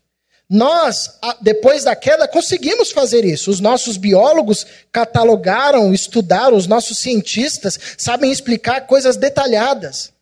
Nós, 0.49 1.19
depois 1.41 1.85
da 1.85 1.97
queda, 1.97 2.29
conseguimos 2.29 2.91
fazer 2.91 3.25
isso. 3.25 3.51
Os 3.51 3.59
nossos 3.59 3.97
biólogos 3.97 4.67
catalogaram, 4.91 5.95
estudaram, 5.95 6.57
os 6.57 6.67
nossos 6.67 6.99
cientistas 6.99 7.79
sabem 7.97 8.31
explicar 8.31 8.87
coisas 8.87 9.17
detalhadas. 9.17 10.13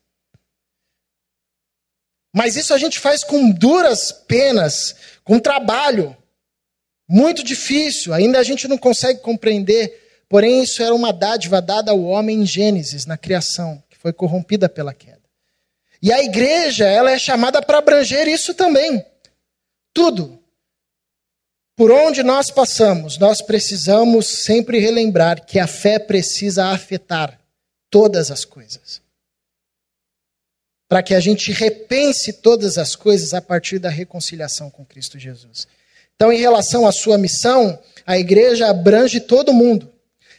Mas 2.33 2.55
isso 2.55 2.73
a 2.73 2.79
gente 2.79 2.99
faz 2.99 3.25
com 3.25 3.51
duras 3.51 4.13
penas, 4.13 4.95
com 5.25 5.39
trabalho. 5.41 6.17
Muito 7.09 7.43
difícil, 7.43 8.15
ainda 8.15 8.39
a 8.39 8.45
gente 8.45 8.69
não 8.69 8.79
consegue 8.79 9.21
compreender. 9.21 10.23
Porém, 10.29 10.63
isso 10.63 10.81
era 10.81 10.95
uma 10.95 11.13
dádiva 11.13 11.61
dada 11.61 11.91
ao 11.91 12.01
homem 12.05 12.43
em 12.43 12.47
Gênesis, 12.47 13.05
na 13.05 13.19
criação, 13.19 13.83
que 13.91 13.99
foi 13.99 14.13
corrompida 14.13 14.69
pela 14.69 14.95
queda. 14.95 15.19
E 16.01 16.13
a 16.13 16.23
igreja, 16.23 16.87
ela 16.87 17.11
é 17.11 17.19
chamada 17.19 17.61
para 17.61 17.79
abranger 17.79 18.29
isso 18.29 18.55
também. 18.55 19.05
Tudo. 19.93 20.39
Por 21.77 21.91
onde 21.91 22.23
nós 22.23 22.51
passamos, 22.51 23.17
nós 23.17 23.41
precisamos 23.41 24.27
sempre 24.45 24.79
relembrar 24.79 25.47
que 25.47 25.59
a 25.59 25.67
fé 25.67 25.99
precisa 25.99 26.67
afetar 26.67 27.41
todas 27.89 28.31
as 28.31 28.45
coisas. 28.45 29.01
Para 30.89 31.03
que 31.03 31.15
a 31.15 31.21
gente 31.21 31.53
repense 31.53 32.35
todas 32.35 32.77
as 32.77 32.95
coisas 32.95 33.33
a 33.33 33.41
partir 33.41 33.79
da 33.79 33.89
reconciliação 33.89 34.69
com 34.71 34.85
Cristo 34.85 35.19
Jesus. 35.19 35.67
Então, 36.15 36.31
em 36.31 36.39
relação 36.39 36.87
à 36.87 36.93
sua 36.93 37.17
missão, 37.17 37.79
a 38.05 38.19
igreja 38.19 38.69
abrange 38.69 39.21
todo 39.21 39.55
mundo. 39.55 39.91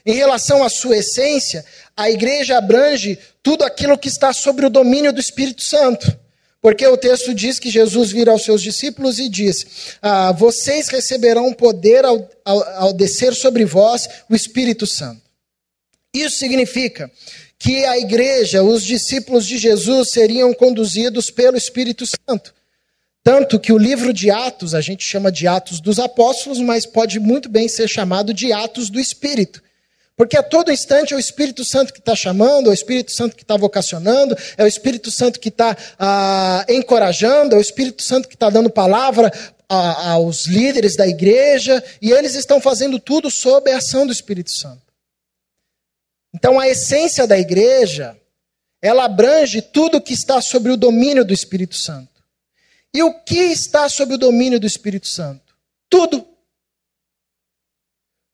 Em 0.05 0.13
relação 0.13 0.63
à 0.63 0.69
sua 0.69 0.97
essência, 0.97 1.65
a 1.97 2.09
igreja 2.09 2.57
abrange 2.57 3.17
tudo 3.41 3.63
aquilo 3.63 3.97
que 3.97 4.07
está 4.07 4.31
sobre 4.31 4.65
o 4.65 4.69
domínio 4.69 5.11
do 5.11 5.19
Espírito 5.19 5.63
Santo. 5.63 6.19
Porque 6.61 6.85
o 6.85 6.95
texto 6.95 7.33
diz 7.33 7.57
que 7.57 7.71
Jesus 7.71 8.11
vira 8.11 8.31
aos 8.31 8.43
seus 8.43 8.61
discípulos 8.61 9.17
e 9.17 9.27
diz: 9.27 9.97
ah, 10.01 10.31
Vocês 10.31 10.89
receberão 10.89 11.51
poder 11.53 12.05
ao, 12.05 12.29
ao, 12.45 12.63
ao 12.77 12.93
descer 12.93 13.33
sobre 13.33 13.65
vós 13.65 14.07
o 14.29 14.35
Espírito 14.35 14.85
Santo. 14.85 15.21
Isso 16.13 16.37
significa 16.37 17.09
que 17.57 17.83
a 17.85 17.97
igreja, 17.97 18.63
os 18.63 18.83
discípulos 18.83 19.45
de 19.47 19.57
Jesus, 19.57 20.11
seriam 20.11 20.53
conduzidos 20.53 21.31
pelo 21.31 21.57
Espírito 21.57 22.05
Santo. 22.05 22.53
Tanto 23.23 23.59
que 23.59 23.71
o 23.71 23.77
livro 23.77 24.11
de 24.11 24.31
Atos, 24.31 24.73
a 24.73 24.81
gente 24.81 25.03
chama 25.03 25.31
de 25.31 25.47
Atos 25.47 25.79
dos 25.79 25.99
Apóstolos, 25.99 26.59
mas 26.59 26.85
pode 26.85 27.19
muito 27.19 27.49
bem 27.49 27.67
ser 27.67 27.87
chamado 27.87 28.33
de 28.33 28.51
Atos 28.51 28.89
do 28.89 28.99
Espírito. 28.99 29.61
Porque 30.21 30.37
a 30.37 30.43
todo 30.43 30.71
instante 30.71 31.15
é 31.15 31.17
o 31.17 31.19
Espírito 31.19 31.65
Santo 31.65 31.91
que 31.91 31.97
está 31.97 32.15
chamando, 32.15 32.67
é 32.67 32.69
o 32.69 32.73
Espírito 32.75 33.11
Santo 33.11 33.35
que 33.35 33.41
está 33.41 33.57
vocacionando, 33.57 34.37
é 34.55 34.63
o 34.63 34.67
Espírito 34.67 35.09
Santo 35.09 35.39
que 35.39 35.49
está 35.49 35.75
ah, 35.97 36.63
encorajando, 36.69 37.55
é 37.55 37.57
o 37.57 37.59
Espírito 37.61 38.03
Santo 38.03 38.27
que 38.27 38.35
está 38.35 38.47
dando 38.47 38.69
palavra 38.69 39.33
a, 39.67 40.11
aos 40.11 40.45
líderes 40.45 40.95
da 40.95 41.07
igreja, 41.07 41.83
e 41.99 42.11
eles 42.11 42.35
estão 42.35 42.61
fazendo 42.61 42.99
tudo 42.99 43.31
sob 43.31 43.71
a 43.71 43.77
ação 43.77 44.05
do 44.05 44.13
Espírito 44.13 44.51
Santo. 44.51 44.83
Então 46.35 46.59
a 46.59 46.69
essência 46.69 47.25
da 47.25 47.39
igreja, 47.39 48.15
ela 48.79 49.05
abrange 49.05 49.59
tudo 49.59 49.99
que 49.99 50.13
está 50.13 50.39
sobre 50.39 50.71
o 50.71 50.77
domínio 50.77 51.25
do 51.25 51.33
Espírito 51.33 51.75
Santo. 51.75 52.21
E 52.93 53.01
o 53.01 53.11
que 53.23 53.39
está 53.39 53.89
sob 53.89 54.13
o 54.13 54.19
domínio 54.19 54.59
do 54.59 54.67
Espírito 54.67 55.07
Santo? 55.07 55.55
Tudo. 55.89 56.27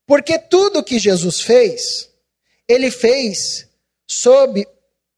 Porque 0.08 0.40
tudo 0.40 0.84
que 0.84 0.98
Jesus 0.98 1.42
fez, 1.42 2.10
ele 2.68 2.90
fez 2.90 3.68
sob 4.08 4.66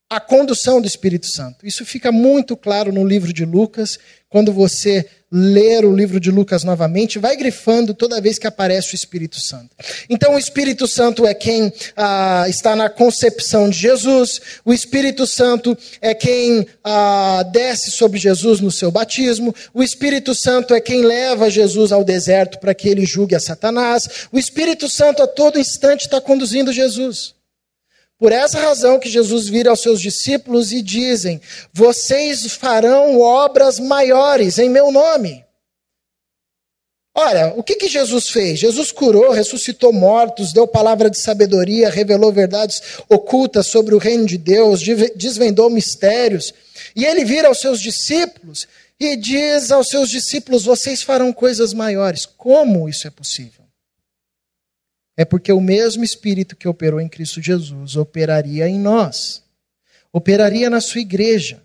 a 0.10 0.20
condução 0.20 0.82
do 0.82 0.88
Espírito 0.88 1.28
Santo. 1.28 1.66
Isso 1.66 1.86
fica 1.86 2.12
muito 2.12 2.58
claro 2.58 2.92
no 2.92 3.08
livro 3.08 3.32
de 3.32 3.46
Lucas, 3.46 4.00
quando 4.28 4.52
você 4.52 5.08
ler 5.32 5.86
o 5.86 5.96
livro 5.96 6.20
de 6.20 6.32
Lucas 6.32 6.64
novamente, 6.64 7.20
vai 7.20 7.36
grifando 7.36 7.94
toda 7.94 8.22
vez 8.22 8.40
que 8.40 8.48
aparece 8.48 8.94
o 8.94 8.96
Espírito 8.96 9.40
Santo. 9.40 9.70
Então, 10.10 10.34
o 10.34 10.40
Espírito 10.40 10.88
Santo 10.88 11.26
é 11.26 11.34
quem 11.34 11.72
ah, 11.96 12.46
está 12.48 12.76
na 12.76 12.90
concepção 12.90 13.70
de 13.70 13.78
Jesus, 13.78 14.42
o 14.66 14.74
Espírito 14.74 15.28
Santo 15.28 15.78
é 16.02 16.14
quem 16.14 16.66
ah, 16.84 17.44
desce 17.52 17.92
sobre 17.92 18.18
Jesus 18.18 18.60
no 18.60 18.72
seu 18.72 18.90
batismo, 18.90 19.54
o 19.74 19.84
Espírito 19.84 20.34
Santo 20.34 20.74
é 20.74 20.82
quem 20.82 21.04
leva 21.04 21.50
Jesus 21.50 21.92
ao 21.92 22.04
deserto 22.04 22.60
para 22.60 22.74
que 22.74 22.90
ele 22.90 23.06
julgue 23.06 23.36
a 23.36 23.40
Satanás, 23.40 24.28
o 24.32 24.40
Espírito 24.40 24.90
Santo 24.90 25.22
a 25.22 25.28
todo 25.28 25.60
instante 25.60 26.02
está 26.02 26.20
conduzindo 26.20 26.74
Jesus. 26.74 27.39
Por 28.20 28.34
essa 28.34 28.60
razão 28.60 29.00
que 29.00 29.10
Jesus 29.10 29.48
vira 29.48 29.70
aos 29.70 29.82
seus 29.82 30.02
discípulos 30.02 30.74
e 30.74 30.82
dizem: 30.82 31.40
Vocês 31.74 32.46
farão 32.54 33.18
obras 33.22 33.80
maiores 33.80 34.60
em 34.60 34.70
meu 34.70 34.92
nome. 34.92 35.46
Olha, 37.16 37.54
o 37.56 37.64
que, 37.64 37.76
que 37.76 37.88
Jesus 37.88 38.30
fez? 38.30 38.60
Jesus 38.60 38.92
curou, 38.92 39.32
ressuscitou 39.32 39.92
mortos, 39.92 40.54
deu 40.54 40.68
palavra 40.68 41.10
de 41.10 41.18
sabedoria, 41.18 41.90
revelou 41.90 42.32
verdades 42.32 42.82
ocultas 43.10 43.68
sobre 43.68 43.96
o 43.96 43.98
reino 43.98 44.26
de 44.26 44.38
Deus, 44.38 44.82
desvendou 45.16 45.70
mistérios. 45.70 46.54
E 46.96 47.06
ele 47.06 47.24
vira 47.24 47.48
aos 47.48 47.60
seus 47.60 47.80
discípulos 47.80 48.68
e 49.00 49.16
diz 49.16 49.72
aos 49.72 49.88
seus 49.88 50.10
discípulos: 50.10 50.66
Vocês 50.66 51.02
farão 51.02 51.32
coisas 51.32 51.74
maiores. 51.74 52.26
Como 52.26 52.90
isso 52.90 53.08
é 53.08 53.10
possível? 53.10 53.59
É 55.20 55.26
porque 55.26 55.52
o 55.52 55.60
mesmo 55.60 56.02
Espírito 56.02 56.56
que 56.56 56.66
operou 56.66 56.98
em 56.98 57.10
Cristo 57.10 57.42
Jesus 57.42 57.98
operaria 57.98 58.70
em 58.70 58.80
nós, 58.80 59.44
operaria 60.14 60.70
na 60.70 60.80
sua 60.80 61.02
igreja. 61.02 61.62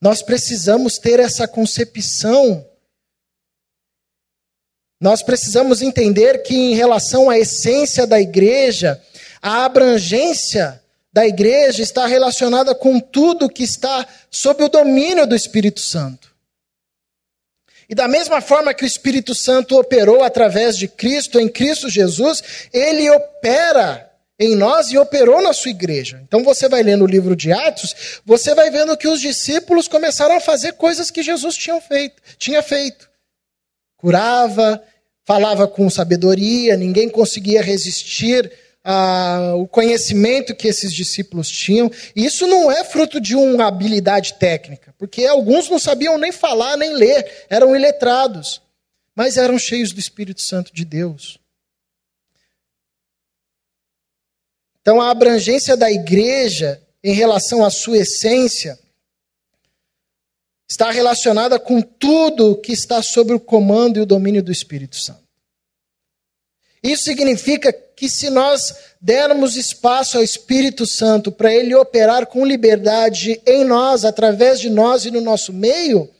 Nós 0.00 0.22
precisamos 0.22 0.96
ter 0.96 1.20
essa 1.20 1.46
concepção. 1.46 2.66
Nós 4.98 5.22
precisamos 5.22 5.82
entender 5.82 6.42
que, 6.44 6.54
em 6.54 6.74
relação 6.74 7.28
à 7.28 7.38
essência 7.38 8.06
da 8.06 8.18
igreja, 8.18 8.98
a 9.42 9.66
abrangência 9.66 10.82
da 11.12 11.26
igreja 11.26 11.82
está 11.82 12.06
relacionada 12.06 12.74
com 12.74 12.98
tudo 12.98 13.50
que 13.50 13.64
está 13.64 14.08
sob 14.30 14.64
o 14.64 14.68
domínio 14.70 15.26
do 15.26 15.36
Espírito 15.36 15.80
Santo. 15.80 16.29
E 17.90 17.94
da 17.94 18.06
mesma 18.06 18.40
forma 18.40 18.72
que 18.72 18.84
o 18.84 18.86
Espírito 18.86 19.34
Santo 19.34 19.76
operou 19.76 20.22
através 20.22 20.78
de 20.78 20.86
Cristo, 20.86 21.40
em 21.40 21.48
Cristo 21.48 21.90
Jesus, 21.90 22.40
ele 22.72 23.10
opera 23.10 24.08
em 24.38 24.54
nós 24.54 24.92
e 24.92 24.96
operou 24.96 25.42
na 25.42 25.52
sua 25.52 25.72
igreja. 25.72 26.22
Então 26.22 26.44
você 26.44 26.68
vai 26.68 26.84
lendo 26.84 27.02
o 27.02 27.08
livro 27.08 27.34
de 27.34 27.50
Atos, 27.50 28.20
você 28.24 28.54
vai 28.54 28.70
vendo 28.70 28.96
que 28.96 29.08
os 29.08 29.20
discípulos 29.20 29.88
começaram 29.88 30.36
a 30.36 30.40
fazer 30.40 30.74
coisas 30.74 31.10
que 31.10 31.20
Jesus 31.20 31.56
tinha 31.56 31.80
feito, 31.80 32.22
tinha 32.38 32.62
feito. 32.62 33.10
Curava, 33.96 34.80
falava 35.26 35.66
com 35.66 35.90
sabedoria, 35.90 36.76
ninguém 36.76 37.08
conseguia 37.08 37.60
resistir 37.60 38.52
ah, 38.84 39.54
o 39.56 39.66
conhecimento 39.66 40.54
que 40.54 40.68
esses 40.68 40.92
discípulos 40.92 41.48
tinham. 41.50 41.90
E 42.14 42.24
isso 42.24 42.46
não 42.46 42.70
é 42.70 42.84
fruto 42.84 43.20
de 43.20 43.36
uma 43.36 43.66
habilidade 43.66 44.34
técnica, 44.34 44.94
porque 44.98 45.26
alguns 45.26 45.68
não 45.68 45.78
sabiam 45.78 46.18
nem 46.18 46.32
falar 46.32 46.76
nem 46.76 46.94
ler, 46.94 47.46
eram 47.48 47.74
iletrados, 47.76 48.60
mas 49.14 49.36
eram 49.36 49.58
cheios 49.58 49.92
do 49.92 50.00
Espírito 50.00 50.40
Santo 50.40 50.72
de 50.72 50.84
Deus. 50.84 51.38
Então, 54.80 55.00
a 55.00 55.10
abrangência 55.10 55.76
da 55.76 55.90
igreja 55.90 56.82
em 57.04 57.12
relação 57.12 57.64
à 57.64 57.70
sua 57.70 57.98
essência 57.98 58.78
está 60.68 60.90
relacionada 60.90 61.58
com 61.58 61.82
tudo 61.82 62.56
que 62.56 62.72
está 62.72 63.02
sob 63.02 63.34
o 63.34 63.40
comando 63.40 63.98
e 63.98 64.00
o 64.00 64.06
domínio 64.06 64.42
do 64.42 64.52
Espírito 64.52 64.96
Santo. 64.96 65.29
Isso 66.82 67.04
significa 67.04 67.72
que 67.72 68.08
se 68.08 68.30
nós 68.30 68.74
dermos 69.00 69.56
espaço 69.56 70.16
ao 70.16 70.22
Espírito 70.22 70.86
Santo 70.86 71.30
para 71.30 71.52
ele 71.52 71.74
operar 71.74 72.26
com 72.26 72.44
liberdade 72.44 73.40
em 73.46 73.64
nós, 73.64 74.04
através 74.04 74.58
de 74.58 74.70
nós 74.70 75.04
e 75.04 75.10
no 75.10 75.20
nosso 75.20 75.52
meio, 75.52 76.10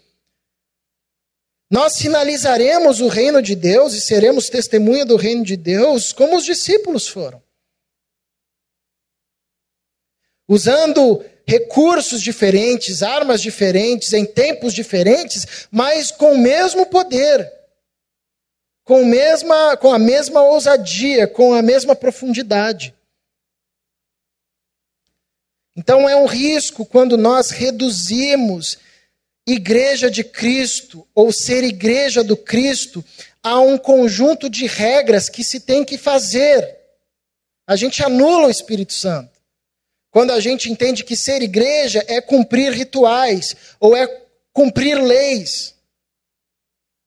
nós 1.70 1.94
sinalizaremos 1.94 3.00
o 3.00 3.08
reino 3.08 3.40
de 3.40 3.54
Deus 3.54 3.94
e 3.94 4.00
seremos 4.00 4.50
testemunha 4.50 5.06
do 5.06 5.16
reino 5.16 5.44
de 5.44 5.56
Deus 5.56 6.12
como 6.12 6.36
os 6.36 6.44
discípulos 6.44 7.08
foram. 7.08 7.42
Usando 10.48 11.24
recursos 11.46 12.20
diferentes, 12.20 13.02
armas 13.02 13.40
diferentes, 13.40 14.12
em 14.12 14.26
tempos 14.26 14.74
diferentes, 14.74 15.66
mas 15.70 16.10
com 16.10 16.32
o 16.32 16.38
mesmo 16.38 16.86
poder 16.86 17.59
com, 18.90 19.04
mesma, 19.04 19.76
com 19.76 19.94
a 19.94 20.00
mesma 20.00 20.42
ousadia, 20.42 21.28
com 21.28 21.54
a 21.54 21.62
mesma 21.62 21.94
profundidade. 21.94 22.92
Então 25.76 26.08
é 26.08 26.16
um 26.16 26.26
risco 26.26 26.84
quando 26.84 27.16
nós 27.16 27.50
reduzimos 27.50 28.78
igreja 29.46 30.10
de 30.10 30.24
Cristo 30.24 31.06
ou 31.14 31.30
ser 31.30 31.62
igreja 31.62 32.24
do 32.24 32.36
Cristo, 32.36 33.04
há 33.40 33.60
um 33.60 33.78
conjunto 33.78 34.50
de 34.50 34.66
regras 34.66 35.28
que 35.28 35.44
se 35.44 35.60
tem 35.60 35.84
que 35.84 35.96
fazer. 35.96 36.76
A 37.68 37.76
gente 37.76 38.02
anula 38.02 38.48
o 38.48 38.50
Espírito 38.50 38.92
Santo. 38.92 39.30
Quando 40.10 40.32
a 40.32 40.40
gente 40.40 40.68
entende 40.68 41.04
que 41.04 41.14
ser 41.14 41.42
igreja 41.42 42.04
é 42.08 42.20
cumprir 42.20 42.72
rituais 42.72 43.54
ou 43.78 43.96
é 43.96 44.08
cumprir 44.52 45.00
leis. 45.00 45.76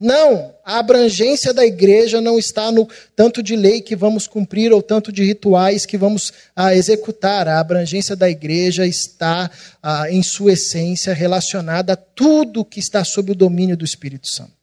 Não, 0.03 0.53
a 0.65 0.79
abrangência 0.79 1.53
da 1.53 1.65
igreja 1.65 2.19
não 2.19 2.37
está 2.37 2.69
no 2.73 2.85
tanto 3.15 3.41
de 3.41 3.55
lei 3.55 3.79
que 3.79 3.95
vamos 3.95 4.27
cumprir 4.27 4.73
ou 4.73 4.81
tanto 4.81 5.13
de 5.13 5.23
rituais 5.23 5.85
que 5.85 5.97
vamos 5.97 6.33
ah, 6.53 6.75
executar. 6.75 7.47
A 7.47 7.57
abrangência 7.57 8.13
da 8.13 8.29
igreja 8.29 8.85
está, 8.85 9.49
ah, 9.81 10.11
em 10.11 10.21
sua 10.21 10.51
essência, 10.51 11.13
relacionada 11.13 11.93
a 11.93 11.95
tudo 11.95 12.65
que 12.65 12.81
está 12.81 13.05
sob 13.05 13.31
o 13.31 13.35
domínio 13.35 13.77
do 13.77 13.85
Espírito 13.85 14.27
Santo. 14.27 14.62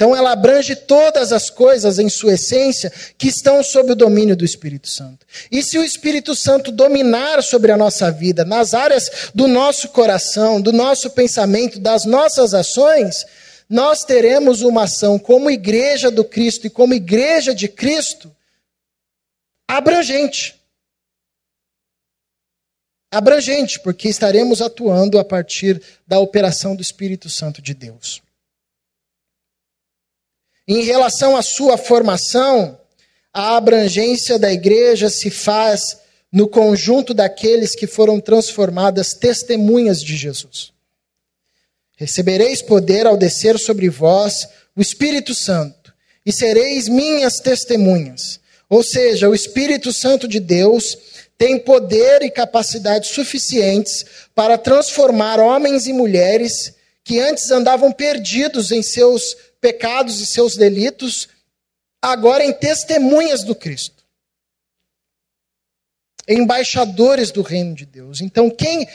Então 0.00 0.16
ela 0.16 0.32
abrange 0.32 0.74
todas 0.74 1.30
as 1.30 1.50
coisas 1.50 1.98
em 1.98 2.08
sua 2.08 2.32
essência 2.32 2.90
que 3.18 3.28
estão 3.28 3.62
sob 3.62 3.92
o 3.92 3.94
domínio 3.94 4.34
do 4.34 4.46
Espírito 4.46 4.88
Santo. 4.88 5.26
E 5.52 5.62
se 5.62 5.76
o 5.76 5.84
Espírito 5.84 6.34
Santo 6.34 6.72
dominar 6.72 7.42
sobre 7.42 7.70
a 7.70 7.76
nossa 7.76 8.10
vida, 8.10 8.42
nas 8.42 8.72
áreas 8.72 9.30
do 9.34 9.46
nosso 9.46 9.90
coração, 9.90 10.58
do 10.58 10.72
nosso 10.72 11.10
pensamento, 11.10 11.78
das 11.78 12.06
nossas 12.06 12.54
ações, 12.54 13.26
nós 13.68 14.02
teremos 14.02 14.62
uma 14.62 14.84
ação 14.84 15.18
como 15.18 15.50
igreja 15.50 16.10
do 16.10 16.24
Cristo 16.24 16.66
e 16.66 16.70
como 16.70 16.94
igreja 16.94 17.54
de 17.54 17.68
Cristo 17.68 18.34
abrangente. 19.68 20.58
Abrangente, 23.12 23.78
porque 23.80 24.08
estaremos 24.08 24.62
atuando 24.62 25.18
a 25.18 25.24
partir 25.24 25.82
da 26.06 26.18
operação 26.18 26.74
do 26.74 26.80
Espírito 26.80 27.28
Santo 27.28 27.60
de 27.60 27.74
Deus. 27.74 28.22
Em 30.72 30.84
relação 30.84 31.36
à 31.36 31.42
sua 31.42 31.76
formação, 31.76 32.78
a 33.34 33.56
abrangência 33.56 34.38
da 34.38 34.52
igreja 34.52 35.10
se 35.10 35.28
faz 35.28 35.98
no 36.32 36.46
conjunto 36.46 37.12
daqueles 37.12 37.74
que 37.74 37.88
foram 37.88 38.20
transformadas 38.20 39.12
testemunhas 39.12 40.00
de 40.00 40.16
Jesus. 40.16 40.72
Recebereis 41.96 42.62
poder 42.62 43.04
ao 43.04 43.16
descer 43.16 43.58
sobre 43.58 43.88
vós 43.88 44.46
o 44.76 44.80
Espírito 44.80 45.34
Santo, 45.34 45.92
e 46.24 46.32
sereis 46.32 46.86
minhas 46.86 47.40
testemunhas. 47.40 48.38
Ou 48.68 48.84
seja, 48.84 49.28
o 49.28 49.34
Espírito 49.34 49.92
Santo 49.92 50.28
de 50.28 50.38
Deus 50.38 50.96
tem 51.36 51.58
poder 51.58 52.22
e 52.22 52.30
capacidade 52.30 53.08
suficientes 53.08 54.06
para 54.36 54.56
transformar 54.56 55.40
homens 55.40 55.88
e 55.88 55.92
mulheres 55.92 56.72
que 57.02 57.18
antes 57.18 57.50
andavam 57.50 57.90
perdidos 57.90 58.70
em 58.70 58.84
seus 58.84 59.49
pecados 59.60 60.20
e 60.20 60.26
seus 60.26 60.56
delitos, 60.56 61.28
agora 62.00 62.44
em 62.44 62.52
testemunhas 62.52 63.44
do 63.44 63.54
Cristo. 63.54 64.04
Embaixadores 66.28 67.30
do 67.30 67.42
reino 67.42 67.74
de 67.74 67.84
Deus. 67.84 68.20
Então, 68.20 68.50
quem 68.50 68.86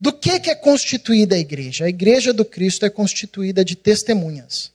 do 0.00 0.12
que, 0.12 0.40
que 0.40 0.50
é 0.50 0.54
constituída 0.54 1.34
a 1.34 1.38
igreja? 1.38 1.84
A 1.84 1.88
igreja 1.88 2.32
do 2.32 2.44
Cristo 2.44 2.86
é 2.86 2.90
constituída 2.90 3.62
de 3.62 3.76
testemunhas. 3.76 4.72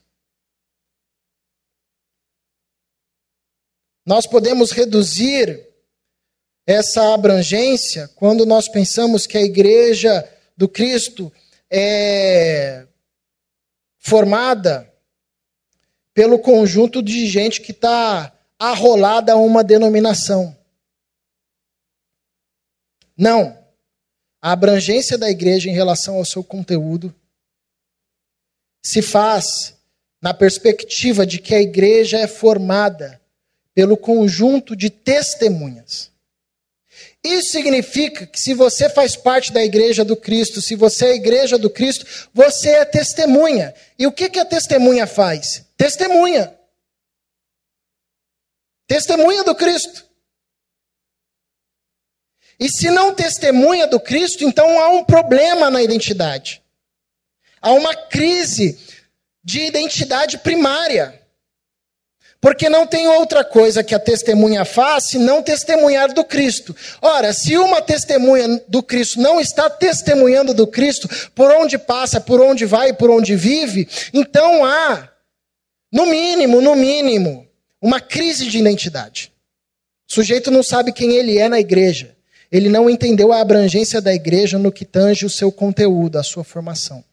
Nós 4.06 4.28
podemos 4.28 4.72
reduzir 4.72 5.68
essa 6.68 7.12
abrangência 7.14 8.08
quando 8.16 8.46
nós 8.46 8.70
pensamos 8.70 9.26
que 9.26 9.38
a 9.38 9.42
igreja 9.42 10.32
do 10.56 10.70
Cristo 10.70 11.34
é 11.72 12.86
formada 13.98 14.92
pelo 16.16 16.40
conjunto 16.40 17.04
de 17.04 17.28
gente 17.28 17.60
que 17.60 17.74
está 17.74 18.34
arrolada 18.58 19.34
a 19.34 19.36
uma 19.36 19.62
denominação. 19.64 20.58
Não. 23.18 23.62
A 24.42 24.54
abrangência 24.54 25.18
da 25.18 25.30
igreja 25.30 25.70
em 25.70 25.74
relação 25.74 26.16
ao 26.16 26.24
seu 26.24 26.42
conteúdo 26.42 27.14
se 28.82 29.02
faz 29.02 29.76
na 30.22 30.34
perspectiva 30.34 31.26
de 31.26 31.38
que 31.38 31.54
a 31.54 31.62
igreja 31.62 32.18
é 32.18 32.28
formada 32.28 33.22
pelo 33.74 33.98
conjunto 33.98 34.74
de 34.74 34.90
testemunhas. 34.90 36.12
Isso 37.26 37.50
significa 37.50 38.28
que 38.28 38.40
se 38.40 38.54
você 38.54 38.88
faz 38.88 39.16
parte 39.16 39.52
da 39.52 39.64
igreja 39.64 40.06
do 40.06 40.16
Cristo, 40.16 40.62
se 40.62 40.76
você 40.76 41.06
é 41.06 41.12
a 41.12 41.16
igreja 41.16 41.58
do 41.58 41.72
Cristo, 41.72 42.06
você 42.32 42.70
é 42.70 42.86
testemunha. 42.86 43.74
E 43.98 44.06
o 44.06 44.12
que, 44.12 44.30
que 44.30 44.40
a 44.40 44.46
testemunha 44.46 45.08
faz? 45.08 45.66
Testemunha. 45.76 46.56
Testemunha 48.88 49.44
do 49.44 49.56
Cristo. 49.56 50.06
E 52.60 52.70
se 52.70 52.92
não 52.92 53.14
testemunha 53.14 53.88
do 53.88 54.00
Cristo, 54.00 54.44
então 54.44 54.80
há 54.80 54.90
um 54.90 55.04
problema 55.04 55.72
na 55.72 55.82
identidade. 55.82 56.62
Há 57.60 57.72
uma 57.72 57.96
crise 57.96 58.80
de 59.44 59.62
identidade 59.62 60.38
primária. 60.38 61.25
Porque 62.46 62.70
não 62.70 62.86
tem 62.86 63.08
outra 63.08 63.44
coisa 63.44 63.84
que 63.84 63.96
a 63.96 64.00
testemunha 64.00 64.64
se 65.02 65.18
não 65.18 65.42
testemunhar 65.42 66.14
do 66.14 66.24
Cristo. 66.24 66.76
Ora, 67.02 67.34
se 67.34 67.58
uma 67.58 67.82
testemunha 67.82 68.62
do 68.68 68.84
Cristo 68.84 69.20
não 69.20 69.42
está 69.42 69.68
testemunhando 69.68 70.54
do 70.54 70.68
Cristo 70.68 71.10
por 71.34 71.50
onde 71.50 71.80
passa, 71.80 72.22
por 72.22 72.40
onde 72.40 72.64
vai, 72.64 72.94
por 72.94 73.10
onde 73.10 73.36
vive, 73.36 73.90
então 74.14 74.64
há 74.64 75.10
no 75.92 76.06
mínimo, 76.06 76.62
no 76.62 76.76
mínimo, 76.76 77.48
uma 77.82 78.00
crise 78.00 78.46
de 78.46 78.60
identidade. 78.60 79.32
O 80.08 80.14
sujeito 80.14 80.52
não 80.52 80.62
sabe 80.62 80.94
quem 80.94 81.14
ele 81.14 81.40
é 81.40 81.50
na 81.50 81.60
igreja. 81.60 82.16
Ele 82.52 82.70
não 82.70 82.88
entendeu 82.88 83.34
a 83.34 83.42
abrangência 83.42 84.00
da 84.00 84.14
igreja 84.14 84.60
no 84.60 84.72
que 84.72 84.86
tange 84.86 85.26
o 85.26 85.32
seu 85.32 85.52
conteúdo, 85.52 86.20
a 86.20 86.24
sua 86.24 86.44
formação. 86.44 87.04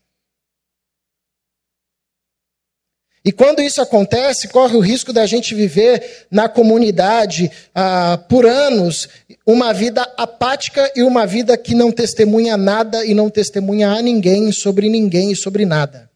E 3.24 3.30
quando 3.30 3.62
isso 3.62 3.80
acontece, 3.80 4.48
corre 4.48 4.76
o 4.76 4.80
risco 4.80 5.12
da 5.12 5.24
gente 5.26 5.54
viver 5.54 6.26
na 6.30 6.48
comunidade 6.48 7.50
ah, 7.72 8.18
por 8.28 8.44
anos 8.44 9.08
uma 9.46 9.72
vida 9.72 10.02
apática 10.16 10.90
e 10.96 11.02
uma 11.04 11.24
vida 11.24 11.56
que 11.56 11.74
não 11.74 11.92
testemunha 11.92 12.56
nada 12.56 13.04
e 13.04 13.14
não 13.14 13.30
testemunha 13.30 13.90
a 13.90 14.02
ninguém 14.02 14.50
sobre 14.50 14.88
ninguém 14.88 15.30
e 15.30 15.36
sobre 15.36 15.64
nada. 15.64 16.10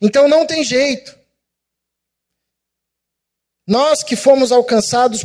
Então 0.00 0.28
não 0.28 0.44
tem 0.44 0.64
jeito. 0.64 1.16
Nós 3.66 4.02
que 4.02 4.16
fomos 4.16 4.50
alcançados 4.50 5.24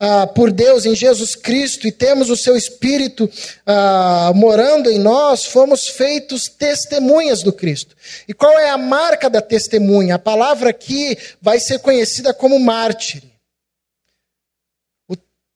ah, 0.00 0.26
por 0.26 0.50
Deus 0.50 0.86
em 0.86 0.96
Jesus 0.96 1.34
Cristo 1.34 1.86
e 1.86 1.92
temos 1.92 2.30
o 2.30 2.36
seu 2.36 2.56
Espírito 2.56 3.30
ah, 3.66 4.32
morando 4.34 4.90
em 4.90 4.98
nós, 4.98 5.44
fomos 5.44 5.86
feitos 5.86 6.48
testemunhas 6.48 7.42
do 7.42 7.52
Cristo. 7.52 7.94
E 8.26 8.32
qual 8.32 8.58
é 8.58 8.70
a 8.70 8.78
marca 8.78 9.28
da 9.28 9.42
testemunha? 9.42 10.14
A 10.14 10.18
palavra 10.18 10.70
aqui 10.70 11.18
vai 11.42 11.60
ser 11.60 11.80
conhecida 11.80 12.32
como 12.32 12.58
mártir. 12.58 13.22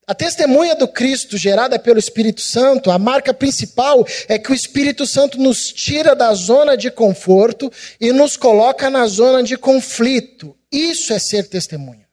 A 0.07 0.15
testemunha 0.15 0.75
do 0.75 0.87
Cristo 0.87 1.39
gerada 1.39 1.79
pelo 1.79 1.99
Espírito 1.99 2.43
Santo, 2.43 2.91
a 2.91 2.99
marca 2.99 3.33
principal 3.33 4.07
é 4.29 4.39
que 4.39 4.53
o 4.53 4.55
Espírito 4.55 5.07
Santo 5.07 5.39
nos 5.39 5.73
tira 5.73 6.15
da 6.15 6.35
zona 6.35 6.77
de 6.77 6.91
conforto 6.91 7.73
e 7.99 8.13
nos 8.13 8.37
coloca 8.37 8.91
na 8.91 9.07
zona 9.07 9.43
de 9.43 9.57
conflito. 9.57 10.55
Isso 10.71 11.15
é 11.15 11.19
ser 11.19 11.49
testemunha. 11.49 12.04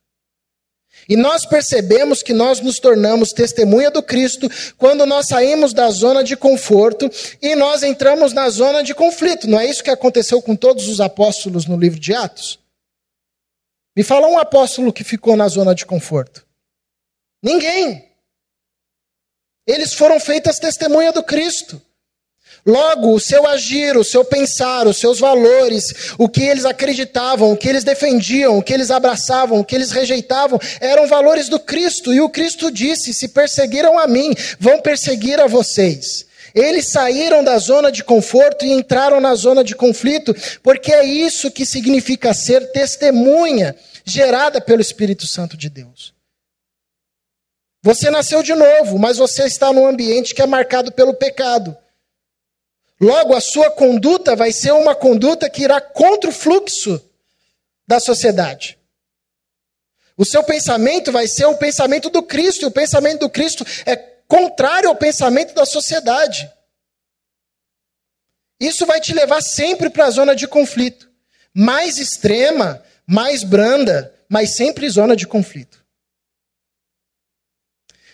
E 1.07 1.15
nós 1.15 1.45
percebemos 1.45 2.21
que 2.23 2.33
nós 2.33 2.59
nos 2.59 2.79
tornamos 2.79 3.31
testemunha 3.31 3.89
do 3.89 4.01
Cristo 4.01 4.49
quando 4.77 5.05
nós 5.05 5.27
saímos 5.27 5.73
da 5.73 5.89
zona 5.89 6.23
de 6.23 6.35
conforto 6.37 7.09
e 7.41 7.55
nós 7.55 7.83
entramos 7.83 8.33
na 8.33 8.49
zona 8.49 8.83
de 8.83 8.93
conflito. 8.93 9.47
Não 9.47 9.59
é 9.59 9.65
isso 9.65 9.83
que 9.83 9.89
aconteceu 9.89 10.41
com 10.41 10.55
todos 10.55 10.87
os 10.87 11.01
apóstolos 11.01 11.65
no 11.65 11.77
livro 11.77 11.99
de 11.99 12.13
Atos? 12.13 12.59
Me 13.95 14.03
fala 14.03 14.27
um 14.27 14.37
apóstolo 14.37 14.93
que 14.93 15.03
ficou 15.03 15.35
na 15.35 15.47
zona 15.47 15.75
de 15.75 15.85
conforto. 15.85 16.45
Ninguém. 17.43 18.09
Eles 19.67 19.93
foram 19.93 20.19
feitas 20.19 20.59
testemunha 20.59 21.11
do 21.11 21.23
Cristo. 21.23 21.81
Logo, 22.65 23.13
o 23.13 23.19
seu 23.19 23.47
agir, 23.47 23.97
o 23.97 24.03
seu 24.03 24.23
pensar, 24.23 24.87
os 24.87 24.97
seus 24.97 25.19
valores, 25.19 26.13
o 26.17 26.29
que 26.29 26.43
eles 26.43 26.63
acreditavam, 26.63 27.51
o 27.51 27.57
que 27.57 27.67
eles 27.67 27.83
defendiam, 27.83 28.57
o 28.57 28.61
que 28.61 28.71
eles 28.71 28.91
abraçavam, 28.91 29.59
o 29.59 29.65
que 29.65 29.75
eles 29.75 29.91
rejeitavam, 29.91 30.59
eram 30.79 31.07
valores 31.07 31.49
do 31.49 31.59
Cristo. 31.59 32.13
E 32.13 32.21
o 32.21 32.29
Cristo 32.29 32.71
disse: 32.71 33.13
Se 33.13 33.29
perseguiram 33.29 33.97
a 33.97 34.07
mim, 34.07 34.33
vão 34.59 34.79
perseguir 34.79 35.39
a 35.39 35.47
vocês. 35.47 36.25
Eles 36.53 36.91
saíram 36.91 37.43
da 37.43 37.57
zona 37.57 37.91
de 37.91 38.03
conforto 38.03 38.65
e 38.65 38.71
entraram 38.71 39.19
na 39.19 39.33
zona 39.35 39.63
de 39.63 39.73
conflito, 39.73 40.35
porque 40.61 40.91
é 40.93 41.03
isso 41.03 41.49
que 41.49 41.65
significa 41.65 42.33
ser 42.33 42.71
testemunha 42.71 43.75
gerada 44.03 44.59
pelo 44.59 44.81
Espírito 44.81 45.25
Santo 45.25 45.55
de 45.55 45.69
Deus. 45.69 46.13
Você 47.83 48.11
nasceu 48.11 48.43
de 48.43 48.53
novo, 48.53 48.99
mas 48.99 49.17
você 49.17 49.45
está 49.45 49.73
num 49.73 49.87
ambiente 49.87 50.35
que 50.35 50.41
é 50.41 50.45
marcado 50.45 50.91
pelo 50.91 51.15
pecado. 51.15 51.75
Logo, 53.01 53.33
a 53.33 53.41
sua 53.41 53.71
conduta 53.71 54.35
vai 54.35 54.51
ser 54.51 54.71
uma 54.73 54.93
conduta 54.93 55.49
que 55.49 55.63
irá 55.63 55.81
contra 55.81 56.29
o 56.29 56.33
fluxo 56.33 57.03
da 57.87 57.99
sociedade. 57.99 58.77
O 60.15 60.23
seu 60.23 60.43
pensamento 60.43 61.11
vai 61.11 61.27
ser 61.27 61.45
o 61.45 61.57
pensamento 61.57 62.11
do 62.11 62.21
Cristo, 62.21 62.61
e 62.61 62.65
o 62.67 62.71
pensamento 62.71 63.21
do 63.21 63.29
Cristo 63.29 63.65
é 63.87 63.95
contrário 63.95 64.87
ao 64.87 64.95
pensamento 64.95 65.55
da 65.55 65.65
sociedade. 65.65 66.47
Isso 68.59 68.85
vai 68.85 69.01
te 69.01 69.15
levar 69.15 69.41
sempre 69.41 69.89
para 69.89 70.05
a 70.05 70.11
zona 70.11 70.35
de 70.35 70.47
conflito. 70.47 71.09
Mais 71.51 71.97
extrema, 71.97 72.83
mais 73.07 73.43
branda, 73.43 74.13
mas 74.29 74.51
sempre 74.51 74.87
zona 74.87 75.15
de 75.15 75.25
conflito. 75.25 75.80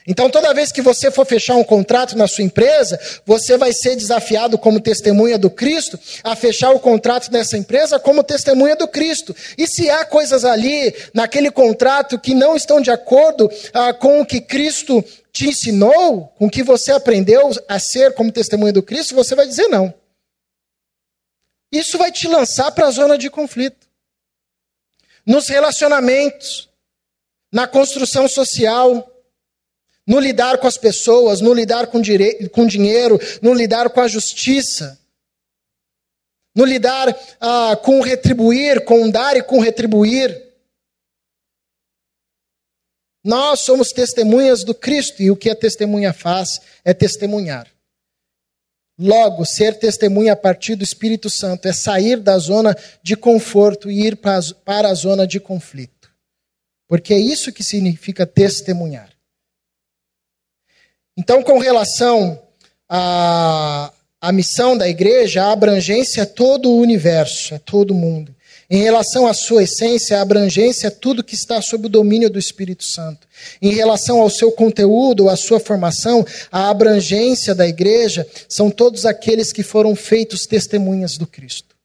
Então, 0.09 0.29
toda 0.29 0.53
vez 0.53 0.71
que 0.71 0.81
você 0.81 1.11
for 1.11 1.25
fechar 1.25 1.55
um 1.55 1.65
contrato 1.65 2.17
na 2.17 2.29
sua 2.29 2.45
empresa, 2.45 2.97
você 3.25 3.57
vai 3.57 3.73
ser 3.73 3.93
desafiado 3.97 4.57
como 4.57 4.79
testemunha 4.79 5.37
do 5.37 5.49
Cristo 5.49 5.99
a 6.23 6.33
fechar 6.33 6.71
o 6.71 6.79
contrato 6.79 7.29
dessa 7.29 7.57
empresa 7.57 7.99
como 7.99 8.23
testemunha 8.23 8.73
do 8.77 8.87
Cristo. 8.87 9.35
E 9.57 9.67
se 9.67 9.89
há 9.89 10.05
coisas 10.05 10.45
ali 10.45 10.95
naquele 11.13 11.51
contrato 11.51 12.17
que 12.17 12.33
não 12.33 12.55
estão 12.55 12.79
de 12.79 12.89
acordo 12.89 13.51
ah, 13.73 13.93
com 13.93 14.21
o 14.21 14.25
que 14.25 14.39
Cristo 14.39 15.03
te 15.33 15.49
ensinou, 15.49 16.33
com 16.37 16.45
o 16.45 16.49
que 16.49 16.63
você 16.63 16.93
aprendeu 16.93 17.51
a 17.67 17.77
ser 17.77 18.13
como 18.13 18.31
testemunha 18.31 18.71
do 18.71 18.81
Cristo, 18.81 19.13
você 19.13 19.35
vai 19.35 19.45
dizer 19.45 19.67
não. 19.67 19.93
Isso 21.69 21.97
vai 21.97 22.13
te 22.13 22.29
lançar 22.29 22.71
para 22.71 22.87
a 22.87 22.91
zona 22.91 23.17
de 23.17 23.29
conflito. 23.29 23.85
Nos 25.25 25.49
relacionamentos, 25.49 26.69
na 27.51 27.67
construção 27.67 28.25
social, 28.29 29.05
no 30.07 30.19
lidar 30.19 30.57
com 30.57 30.67
as 30.67 30.77
pessoas, 30.77 31.41
no 31.41 31.53
lidar 31.53 31.87
com, 31.87 32.01
com 32.51 32.65
dinheiro, 32.65 33.19
no 33.41 33.53
lidar 33.53 33.89
com 33.89 33.99
a 33.99 34.07
justiça, 34.07 34.97
no 36.55 36.63
lidar 36.63 37.15
ah, 37.41 37.75
com 37.83 37.99
retribuir, 37.99 38.85
com 38.85 39.09
dar 39.09 39.35
e 39.35 39.43
com 39.43 39.59
retribuir. 39.59 40.45
Nós 43.23 43.59
somos 43.59 43.89
testemunhas 43.89 44.63
do 44.63 44.73
Cristo 44.73 45.21
e 45.21 45.29
o 45.29 45.35
que 45.35 45.49
a 45.49 45.55
testemunha 45.55 46.13
faz 46.13 46.61
é 46.85 46.93
testemunhar. 46.93 47.67
Logo, 48.97 49.45
ser 49.45 49.77
testemunha 49.77 50.33
a 50.33 50.35
partir 50.35 50.75
do 50.75 50.83
Espírito 50.83 51.29
Santo 51.29 51.67
é 51.67 51.73
sair 51.73 52.19
da 52.19 52.37
zona 52.39 52.75
de 53.03 53.15
conforto 53.15 53.91
e 53.91 54.07
ir 54.07 54.15
para 54.15 54.89
a 54.89 54.93
zona 54.93 55.27
de 55.27 55.39
conflito. 55.39 56.11
Porque 56.87 57.13
é 57.13 57.19
isso 57.19 57.51
que 57.51 57.63
significa 57.63 58.25
testemunhar. 58.25 59.16
Então, 61.17 61.41
com 61.41 61.57
relação 61.57 62.39
à, 62.87 63.91
à 64.21 64.31
missão 64.31 64.77
da 64.77 64.87
igreja, 64.87 65.43
a 65.43 65.51
abrangência 65.51 66.21
é 66.21 66.25
todo 66.25 66.69
o 66.69 66.79
universo, 66.79 67.55
é 67.55 67.59
todo 67.59 67.91
o 67.91 67.95
mundo. 67.95 68.35
Em 68.69 68.83
relação 68.83 69.25
à 69.25 69.33
sua 69.33 69.63
essência, 69.63 70.17
a 70.17 70.21
abrangência 70.21 70.87
é 70.87 70.91
tudo 70.91 71.23
que 71.23 71.35
está 71.35 71.61
sob 71.61 71.87
o 71.87 71.89
domínio 71.89 72.29
do 72.29 72.37
Espírito 72.37 72.83
Santo. 72.83 73.25
Em 73.61 73.71
relação 73.73 74.19
ao 74.19 74.29
seu 74.29 74.51
conteúdo, 74.51 75.29
à 75.29 75.37
sua 75.37 75.59
formação, 75.59 76.25
a 76.51 76.69
abrangência 76.69 77.55
da 77.55 77.65
igreja 77.65 78.27
são 78.47 78.69
todos 78.69 79.05
aqueles 79.05 79.53
que 79.53 79.63
foram 79.63 79.95
feitos 79.95 80.45
testemunhas 80.45 81.17
do 81.17 81.25
Cristo. 81.25 81.75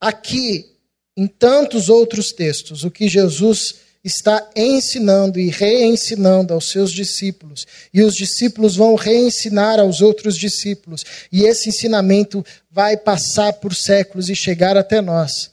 Aqui, 0.00 0.76
em 1.16 1.28
tantos 1.28 1.88
outros 1.88 2.32
textos, 2.32 2.84
o 2.84 2.90
que 2.90 3.08
Jesus 3.08 3.83
está 4.04 4.50
ensinando 4.54 5.40
e 5.40 5.48
reensinando 5.48 6.52
aos 6.52 6.70
seus 6.70 6.92
discípulos, 6.92 7.66
e 7.92 8.02
os 8.02 8.14
discípulos 8.14 8.76
vão 8.76 8.94
reensinar 8.94 9.80
aos 9.80 10.02
outros 10.02 10.36
discípulos, 10.36 11.02
e 11.32 11.44
esse 11.44 11.70
ensinamento 11.70 12.44
vai 12.70 12.98
passar 12.98 13.54
por 13.54 13.74
séculos 13.74 14.28
e 14.28 14.36
chegar 14.36 14.76
até 14.76 15.00
nós. 15.00 15.50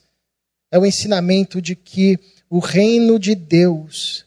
É 0.70 0.78
o 0.78 0.86
ensinamento 0.86 1.62
de 1.62 1.76
que 1.76 2.20
o 2.50 2.60
reino 2.60 3.18
de 3.18 3.34
Deus 3.36 4.26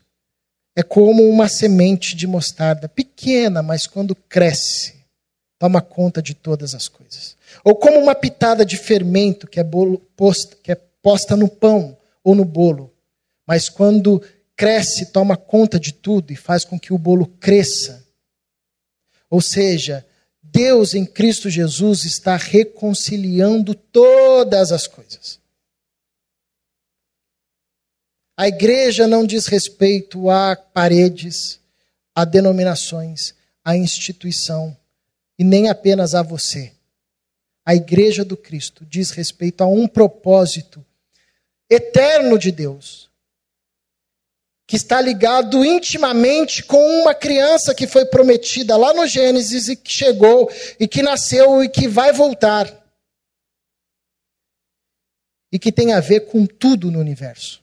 é 0.75 0.83
como 0.83 1.29
uma 1.29 1.47
semente 1.47 2.16
de 2.16 2.27
mostarda, 2.27 2.89
pequena, 2.89 3.62
mas 3.62 3.87
quando 3.87 4.14
cresce, 4.14 4.95
toma 5.59 5.83
conta 5.83 6.22
de 6.22 6.35
todas 6.35 6.75
as 6.75 6.89
coisas. 6.89 7.37
Ou 7.62 7.77
como 7.77 7.99
uma 7.99 8.14
pitada 8.14 8.64
de 8.64 8.77
fermento 8.79 9.47
que 9.47 9.61
é, 9.61 9.64
bolo, 9.64 9.99
posta, 10.16 10.57
que 10.62 10.72
é 10.72 10.75
posta 11.03 11.37
no 11.37 11.49
pão 11.49 11.97
ou 12.25 12.35
no 12.35 12.45
bolo 12.45 12.93
mas 13.47 13.68
quando 13.68 14.22
cresce, 14.57 15.07
toma 15.07 15.36
conta 15.36 15.78
de 15.78 15.92
tudo 15.92 16.32
e 16.32 16.36
faz 16.36 16.64
com 16.64 16.78
que 16.78 16.92
o 16.92 16.99
bolo 16.99 17.26
cresça. 17.26 18.07
Ou 19.28 19.40
seja, 19.40 20.07
Deus 20.42 20.95
em 20.95 21.05
Cristo 21.05 21.51
Jesus 21.51 22.05
está 22.05 22.36
reconciliando 22.36 23.74
todas 23.74 24.70
as 24.70 24.86
coisas. 24.86 25.40
A 28.36 28.49
igreja 28.49 29.07
não 29.07 29.24
diz 29.24 29.47
respeito 29.47 30.28
a 30.28 30.57
paredes, 30.57 31.61
a 32.14 32.24
denominações, 32.24 33.34
a 33.64 33.76
instituição 33.76 34.76
e 35.38 35.45
nem 35.45 35.68
apenas 35.68 36.14
a 36.14 36.22
você. 36.22 36.72
A 37.64 37.74
igreja 37.74 38.24
do 38.24 38.36
Cristo 38.36 38.84
diz 38.84 39.11
respeito 39.11 39.62
a 39.62 39.66
um 39.66 39.88
propósito 39.88 40.84
eterno 41.70 42.38
de 42.38 42.53
Deus, 42.53 43.09
que 44.67 44.77
está 44.77 45.01
ligado 45.01 45.65
intimamente 45.65 46.62
com 46.62 46.83
uma 47.01 47.15
criança 47.15 47.75
que 47.75 47.87
foi 47.87 48.07
prometida 48.07 48.77
lá 48.77 48.95
no 48.95 49.07
Gênesis 49.07 49.69
e 49.69 49.77
que 49.77 49.93
chegou 49.93 50.51
e 50.81 50.89
que 50.89 51.03
nasceu 51.03 51.62
e 51.62 51.69
que 51.69 51.87
vai 51.87 52.12
voltar. 52.12 52.83
E 55.53 55.59
que 55.59 55.71
tem 55.71 55.93
a 55.93 56.01
ver 56.01 56.21
com 56.21 56.47
tudo 56.47 56.91
no 56.91 56.99
universo. 56.99 57.62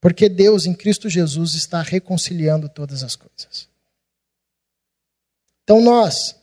Porque 0.00 0.28
Deus 0.28 0.64
em 0.64 0.74
Cristo 0.74 1.08
Jesus 1.08 1.54
está 1.54 1.82
reconciliando 1.82 2.68
todas 2.68 3.02
as 3.02 3.16
coisas. 3.16 3.68
Então 5.64 5.80
nós, 5.80 6.36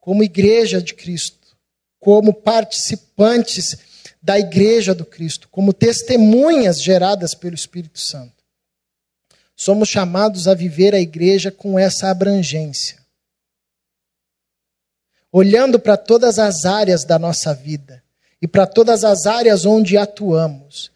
como 0.00 0.24
igreja 0.24 0.80
de 0.80 0.94
Cristo, 0.94 1.56
como 2.00 2.32
participantes 2.32 3.76
da 4.20 4.38
igreja 4.38 4.94
do 4.94 5.04
Cristo, 5.04 5.48
como 5.48 5.72
testemunhas 5.72 6.80
geradas 6.82 7.34
pelo 7.34 7.54
Espírito 7.54 7.98
Santo, 7.98 8.41
somos 9.62 9.88
chamados 9.88 10.48
a 10.48 10.54
viver 10.54 10.92
a 10.92 10.98
igreja 10.98 11.52
com 11.52 11.78
essa 11.78 12.10
abrangência. 12.10 13.00
Olhando 15.30 15.78
para 15.78 15.96
todas 15.96 16.38
as 16.40 16.64
áreas 16.64 17.04
da 17.04 17.16
nossa 17.16 17.54
vida 17.54 18.02
e 18.40 18.48
para 18.48 18.66
todas 18.66 19.04
as 19.04 19.24
áreas 19.24 19.64
onde 19.64 19.96
atuamos, 19.96 20.90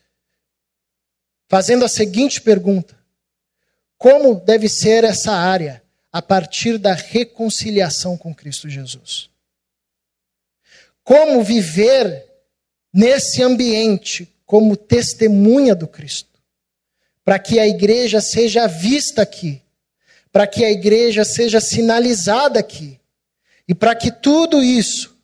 fazendo 1.49 1.85
a 1.85 1.89
seguinte 1.89 2.41
pergunta: 2.41 2.99
como 3.97 4.35
deve 4.35 4.69
ser 4.69 5.05
essa 5.05 5.33
área 5.33 5.81
a 6.13 6.21
partir 6.21 6.77
da 6.77 6.93
reconciliação 6.93 8.17
com 8.17 8.35
Cristo 8.35 8.69
Jesus? 8.69 9.31
Como 11.05 11.45
viver 11.45 12.27
nesse 12.93 13.45
ambiente 13.45 14.29
como 14.45 14.77
testemunha 14.77 15.73
do 15.73 15.87
Cristo? 15.87 16.36
Para 17.27 17.41
que 17.41 17.59
a 17.59 17.67
igreja 17.67 18.21
seja 18.21 18.69
vista 18.69 19.23
aqui, 19.23 19.61
para 20.31 20.47
que 20.47 20.65
a 20.65 20.71
igreja 20.71 21.25
seja 21.25 21.61
sinalizada 21.61 22.61
aqui, 22.61 23.01
e 23.67 23.75
para 23.75 23.97
que 23.97 24.13
tudo 24.13 24.63
isso 24.63 25.19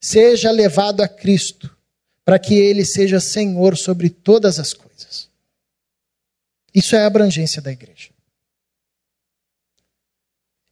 seja 0.00 0.50
levado 0.50 1.02
a 1.02 1.08
Cristo, 1.08 1.76
para 2.24 2.38
que 2.38 2.54
Ele 2.54 2.86
seja 2.86 3.20
Senhor 3.20 3.76
sobre 3.76 4.08
todas 4.08 4.58
as 4.58 4.72
coisas. 4.72 5.28
Isso 6.74 6.96
é 6.96 7.00
a 7.00 7.06
abrangência 7.06 7.60
da 7.60 7.70
igreja. 7.70 8.08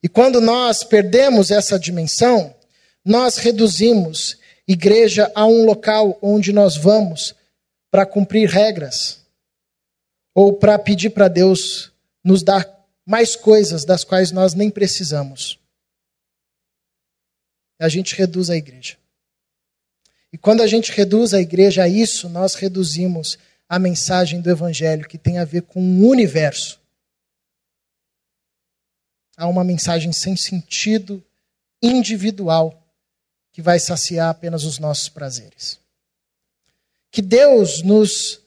E 0.03 0.09
quando 0.09 0.41
nós 0.41 0.83
perdemos 0.83 1.51
essa 1.51 1.79
dimensão, 1.79 2.57
nós 3.05 3.37
reduzimos 3.37 4.39
igreja 4.67 5.31
a 5.35 5.45
um 5.45 5.67
local 5.67 6.19
onde 6.23 6.55
nós 6.55 6.75
vamos 6.75 7.35
para 7.91 8.07
cumprir 8.07 8.49
regras 8.49 9.24
ou 10.35 10.53
para 10.53 10.79
pedir 10.79 11.11
para 11.11 11.29
Deus 11.29 11.93
nos 12.23 12.43
dar 12.43 12.69
mais 13.07 13.37
coisas 13.37 13.85
das 13.85 14.03
quais 14.03 14.33
nós 14.33 14.55
nem 14.55 14.71
precisamos. 14.71 15.59
A 17.79 17.89
gente 17.89 18.15
reduz 18.15 18.51
a 18.51 18.57
igreja. 18.57 18.97
E 20.33 20.39
quando 20.39 20.63
a 20.63 20.67
gente 20.67 20.91
reduz 20.91 21.33
a 21.33 21.41
igreja 21.41 21.85
a 21.85 21.89
isso, 21.89 22.29
nós 22.29 22.55
reduzimos 22.55 23.39
a 23.69 23.79
mensagem 23.79 24.41
do 24.41 24.51
evangelho 24.51 25.07
que 25.07 25.19
tem 25.19 25.39
a 25.39 25.45
ver 25.45 25.63
com 25.63 25.81
o 25.81 26.09
universo. 26.09 26.81
Há 29.37 29.47
uma 29.47 29.65
mensagem 29.65 30.13
sem 30.13 30.37
sentido, 30.37 31.23
individual, 31.83 32.83
que 33.53 33.63
vai 33.63 33.79
saciar 33.79 34.31
apenas 34.31 34.65
os 34.65 34.79
nossos 34.79 35.09
prazeres. 35.09 35.79
Que 37.11 37.23
Deus 37.23 37.83
nos 37.83 38.44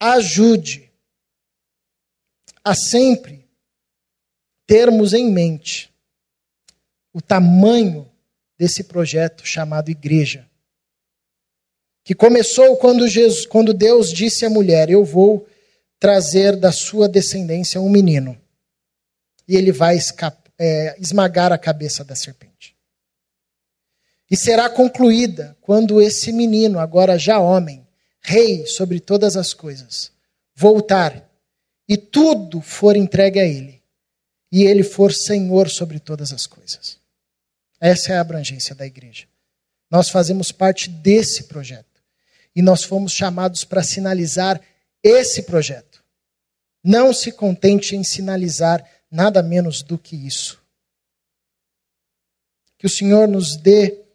ajude 0.00 0.90
a 2.64 2.74
sempre 2.74 3.48
termos 4.66 5.12
em 5.12 5.30
mente 5.30 5.92
o 7.12 7.20
tamanho 7.22 8.10
desse 8.58 8.84
projeto 8.84 9.46
chamado 9.46 9.90
igreja. 9.90 10.48
Que 12.04 12.14
começou 12.14 12.76
quando, 12.76 13.08
Jesus, 13.08 13.46
quando 13.46 13.72
Deus 13.72 14.12
disse 14.12 14.44
à 14.44 14.50
mulher: 14.50 14.90
Eu 14.90 15.04
vou 15.04 15.46
trazer 15.98 16.56
da 16.56 16.70
sua 16.72 17.08
descendência 17.08 17.80
um 17.80 17.88
menino. 17.88 18.40
E 19.48 19.56
ele 19.56 19.72
vai 19.72 19.98
é, 20.58 20.96
esmagar 21.00 21.52
a 21.52 21.58
cabeça 21.58 22.04
da 22.04 22.14
serpente. 22.14 22.76
E 24.30 24.36
será 24.36 24.68
concluída 24.68 25.56
quando 25.60 26.00
esse 26.00 26.32
menino, 26.32 26.78
agora 26.78 27.18
já 27.18 27.38
homem, 27.38 27.85
rei 28.26 28.66
sobre 28.66 28.98
todas 28.98 29.36
as 29.36 29.54
coisas, 29.54 30.10
voltar 30.52 31.30
e 31.88 31.96
tudo 31.96 32.60
for 32.60 32.96
entregue 32.96 33.38
a 33.38 33.44
ele, 33.44 33.80
e 34.50 34.64
ele 34.64 34.82
for 34.82 35.12
senhor 35.12 35.70
sobre 35.70 36.00
todas 36.00 36.32
as 36.32 36.44
coisas. 36.44 36.98
Essa 37.80 38.12
é 38.12 38.16
a 38.16 38.20
abrangência 38.20 38.74
da 38.74 38.84
igreja. 38.84 39.26
Nós 39.88 40.08
fazemos 40.08 40.50
parte 40.50 40.90
desse 40.90 41.44
projeto. 41.44 42.02
E 42.54 42.62
nós 42.62 42.82
fomos 42.82 43.12
chamados 43.12 43.62
para 43.62 43.82
sinalizar 43.82 44.60
esse 45.02 45.42
projeto. 45.42 46.02
Não 46.82 47.12
se 47.12 47.30
contente 47.30 47.94
em 47.94 48.02
sinalizar 48.02 48.84
nada 49.10 49.42
menos 49.42 49.82
do 49.82 49.96
que 49.96 50.16
isso. 50.16 50.60
Que 52.78 52.86
o 52.86 52.90
Senhor 52.90 53.28
nos 53.28 53.56
dê 53.56 54.05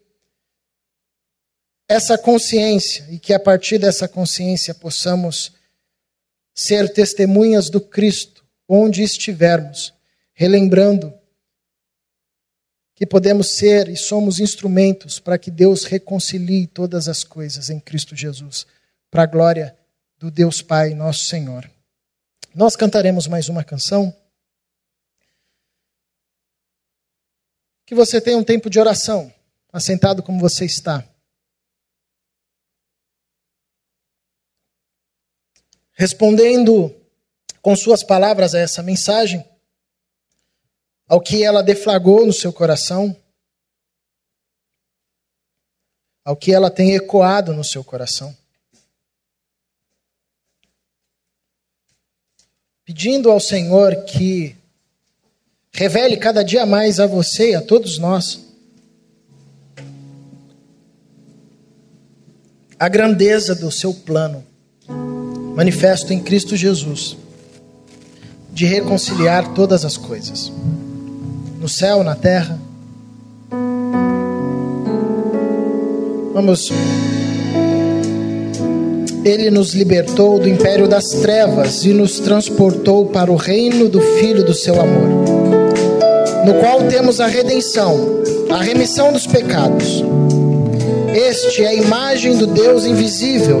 essa 1.92 2.16
consciência 2.16 3.06
e 3.10 3.18
que 3.18 3.34
a 3.34 3.38
partir 3.38 3.76
dessa 3.76 4.08
consciência 4.08 4.74
possamos 4.74 5.52
ser 6.54 6.90
testemunhas 6.90 7.68
do 7.68 7.82
Cristo 7.82 8.42
onde 8.66 9.02
estivermos, 9.02 9.92
relembrando 10.32 11.12
que 12.94 13.04
podemos 13.04 13.50
ser 13.56 13.90
e 13.90 13.96
somos 13.96 14.40
instrumentos 14.40 15.18
para 15.18 15.36
que 15.36 15.50
Deus 15.50 15.84
reconcilie 15.84 16.66
todas 16.66 17.08
as 17.08 17.22
coisas 17.22 17.68
em 17.68 17.78
Cristo 17.78 18.16
Jesus, 18.16 18.66
para 19.10 19.24
a 19.24 19.26
glória 19.26 19.76
do 20.16 20.30
Deus 20.30 20.62
Pai, 20.62 20.94
nosso 20.94 21.26
Senhor. 21.26 21.70
Nós 22.54 22.74
cantaremos 22.74 23.26
mais 23.26 23.50
uma 23.50 23.62
canção. 23.62 24.16
Que 27.84 27.94
você 27.94 28.18
tenha 28.18 28.38
um 28.38 28.44
tempo 28.44 28.70
de 28.70 28.80
oração, 28.80 29.30
assentado 29.70 30.22
como 30.22 30.40
você 30.40 30.64
está. 30.64 31.06
Respondendo 35.94 36.94
com 37.60 37.76
suas 37.76 38.02
palavras 38.02 38.54
a 38.54 38.58
essa 38.58 38.82
mensagem, 38.82 39.44
ao 41.06 41.20
que 41.20 41.44
ela 41.44 41.62
deflagrou 41.62 42.26
no 42.26 42.32
seu 42.32 42.52
coração, 42.52 43.16
ao 46.24 46.36
que 46.36 46.52
ela 46.52 46.70
tem 46.70 46.94
ecoado 46.94 47.52
no 47.52 47.64
seu 47.64 47.84
coração. 47.84 48.36
Pedindo 52.84 53.30
ao 53.30 53.38
Senhor 53.38 54.04
que 54.04 54.56
revele 55.72 56.16
cada 56.16 56.42
dia 56.42 56.66
mais 56.66 57.00
a 57.00 57.06
você 57.06 57.50
e 57.50 57.54
a 57.54 57.62
todos 57.62 57.98
nós 57.98 58.52
a 62.82 62.88
grandeza 62.88 63.54
do 63.54 63.70
seu 63.70 63.94
plano, 63.94 64.44
manifesto 65.54 66.12
em 66.12 66.20
Cristo 66.20 66.56
Jesus, 66.56 67.16
de 68.52 68.66
reconciliar 68.66 69.54
todas 69.54 69.84
as 69.84 69.96
coisas 69.96 70.52
no 71.62 71.68
céu, 71.68 72.02
na 72.02 72.16
terra. 72.16 72.58
Vamos. 76.34 76.72
Ele 79.24 79.48
nos 79.48 79.72
libertou 79.72 80.40
do 80.40 80.48
império 80.48 80.88
das 80.88 81.10
trevas 81.10 81.84
e 81.84 81.90
nos 81.90 82.18
transportou 82.18 83.06
para 83.06 83.30
o 83.30 83.36
reino 83.36 83.88
do 83.88 84.00
Filho 84.00 84.44
do 84.44 84.52
seu 84.52 84.74
amor, 84.80 85.08
no 86.44 86.54
qual 86.54 86.82
temos 86.88 87.20
a 87.20 87.28
redenção, 87.28 88.22
a 88.50 88.60
remissão 88.60 89.12
dos 89.12 89.24
pecados. 89.24 90.02
Este 91.14 91.62
é 91.62 91.68
a 91.68 91.74
imagem 91.74 92.36
do 92.36 92.48
Deus 92.48 92.84
invisível, 92.84 93.60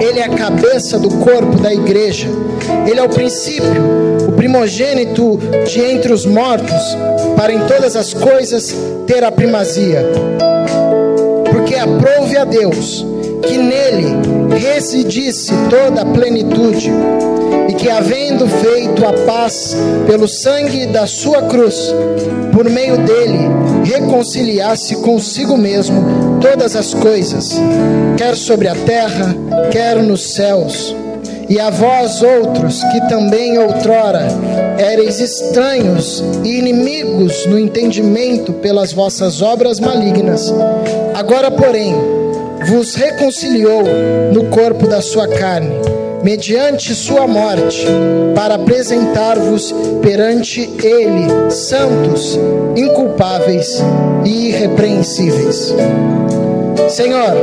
Ele 0.00 0.20
é 0.20 0.24
a 0.24 0.28
cabeça 0.28 0.98
do 0.98 1.08
corpo 1.18 1.58
da 1.58 1.72
igreja. 1.72 2.28
Ele 2.86 2.98
é 2.98 3.02
o 3.02 3.08
princípio, 3.08 4.28
o 4.28 4.32
primogênito 4.32 5.38
de 5.66 5.80
entre 5.80 6.12
os 6.12 6.26
mortos, 6.26 6.96
para 7.36 7.52
em 7.52 7.60
todas 7.66 7.96
as 7.96 8.12
coisas 8.12 8.74
ter 9.06 9.24
a 9.24 9.32
primazia. 9.32 10.02
Porque 11.50 11.74
aprove 11.74 12.36
a 12.36 12.44
Deus 12.44 13.06
que 13.42 13.58
nele 13.58 14.06
residisse 14.58 15.52
toda 15.68 16.02
a 16.02 16.06
plenitude, 16.06 16.90
e 17.68 17.74
que, 17.74 17.88
havendo 17.88 18.46
feito 18.46 19.04
a 19.06 19.12
paz 19.24 19.76
pelo 20.06 20.28
sangue 20.28 20.86
da 20.86 21.06
sua 21.06 21.42
cruz, 21.42 21.94
por 22.52 22.68
meio 22.68 22.96
dele 22.98 23.38
reconciliasse 23.84 24.96
consigo 24.96 25.56
mesmo 25.56 26.38
todas 26.40 26.76
as 26.76 26.94
coisas, 26.94 27.52
quer 28.16 28.36
sobre 28.36 28.68
a 28.68 28.74
terra, 28.74 29.34
quer 29.70 29.96
nos 29.96 30.34
céus. 30.34 30.94
E 31.48 31.60
a 31.60 31.68
vós 31.68 32.22
outros, 32.22 32.82
que 32.84 33.08
também 33.08 33.58
outrora 33.58 34.26
éreis 34.78 35.20
estranhos 35.20 36.24
e 36.42 36.58
inimigos 36.58 37.44
no 37.46 37.58
entendimento 37.58 38.52
pelas 38.54 38.92
vossas 38.92 39.42
obras 39.42 39.78
malignas, 39.78 40.52
agora, 41.14 41.50
porém, 41.50 41.94
vos 42.66 42.94
reconciliou 42.94 43.82
no 44.32 44.44
corpo 44.44 44.86
da 44.86 45.02
sua 45.02 45.28
carne, 45.28 45.74
mediante 46.24 46.94
sua 46.94 47.26
morte, 47.26 47.86
para 48.34 48.54
apresentar-vos 48.54 49.74
perante 50.00 50.62
Ele 50.82 51.50
santos, 51.50 52.40
inculpáveis 52.74 53.82
e 54.24 54.48
irrepreensíveis. 54.48 55.74
Senhor, 56.88 57.36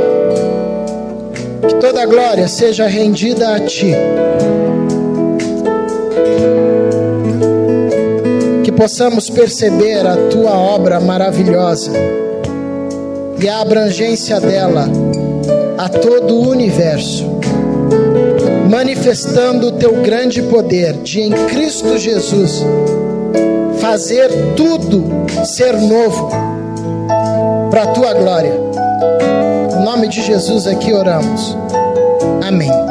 que 1.68 1.76
toda 1.76 2.04
glória 2.06 2.48
seja 2.48 2.88
rendida 2.88 3.54
a 3.54 3.60
Ti. 3.60 3.94
Que 8.64 8.72
possamos 8.72 9.30
perceber 9.30 10.04
a 10.04 10.16
Tua 10.28 10.58
obra 10.58 10.98
maravilhosa 10.98 11.92
e 13.40 13.48
a 13.48 13.60
abrangência 13.60 14.40
dela 14.40 14.88
a 15.78 15.88
todo 15.88 16.34
o 16.34 16.48
universo, 16.48 17.31
manifestando 18.72 19.66
o 19.66 19.72
teu 19.72 20.00
grande 20.00 20.40
poder 20.44 20.94
de 21.02 21.20
em 21.20 21.30
Cristo 21.48 21.98
Jesus 21.98 22.64
fazer 23.78 24.30
tudo 24.56 25.04
ser 25.44 25.76
novo 25.76 26.30
para 27.70 27.82
a 27.82 27.86
tua 27.88 28.14
glória. 28.14 28.54
Em 29.78 29.84
nome 29.84 30.08
de 30.08 30.22
Jesus 30.22 30.66
aqui 30.66 30.90
oramos. 30.90 31.54
Amém. 32.42 32.81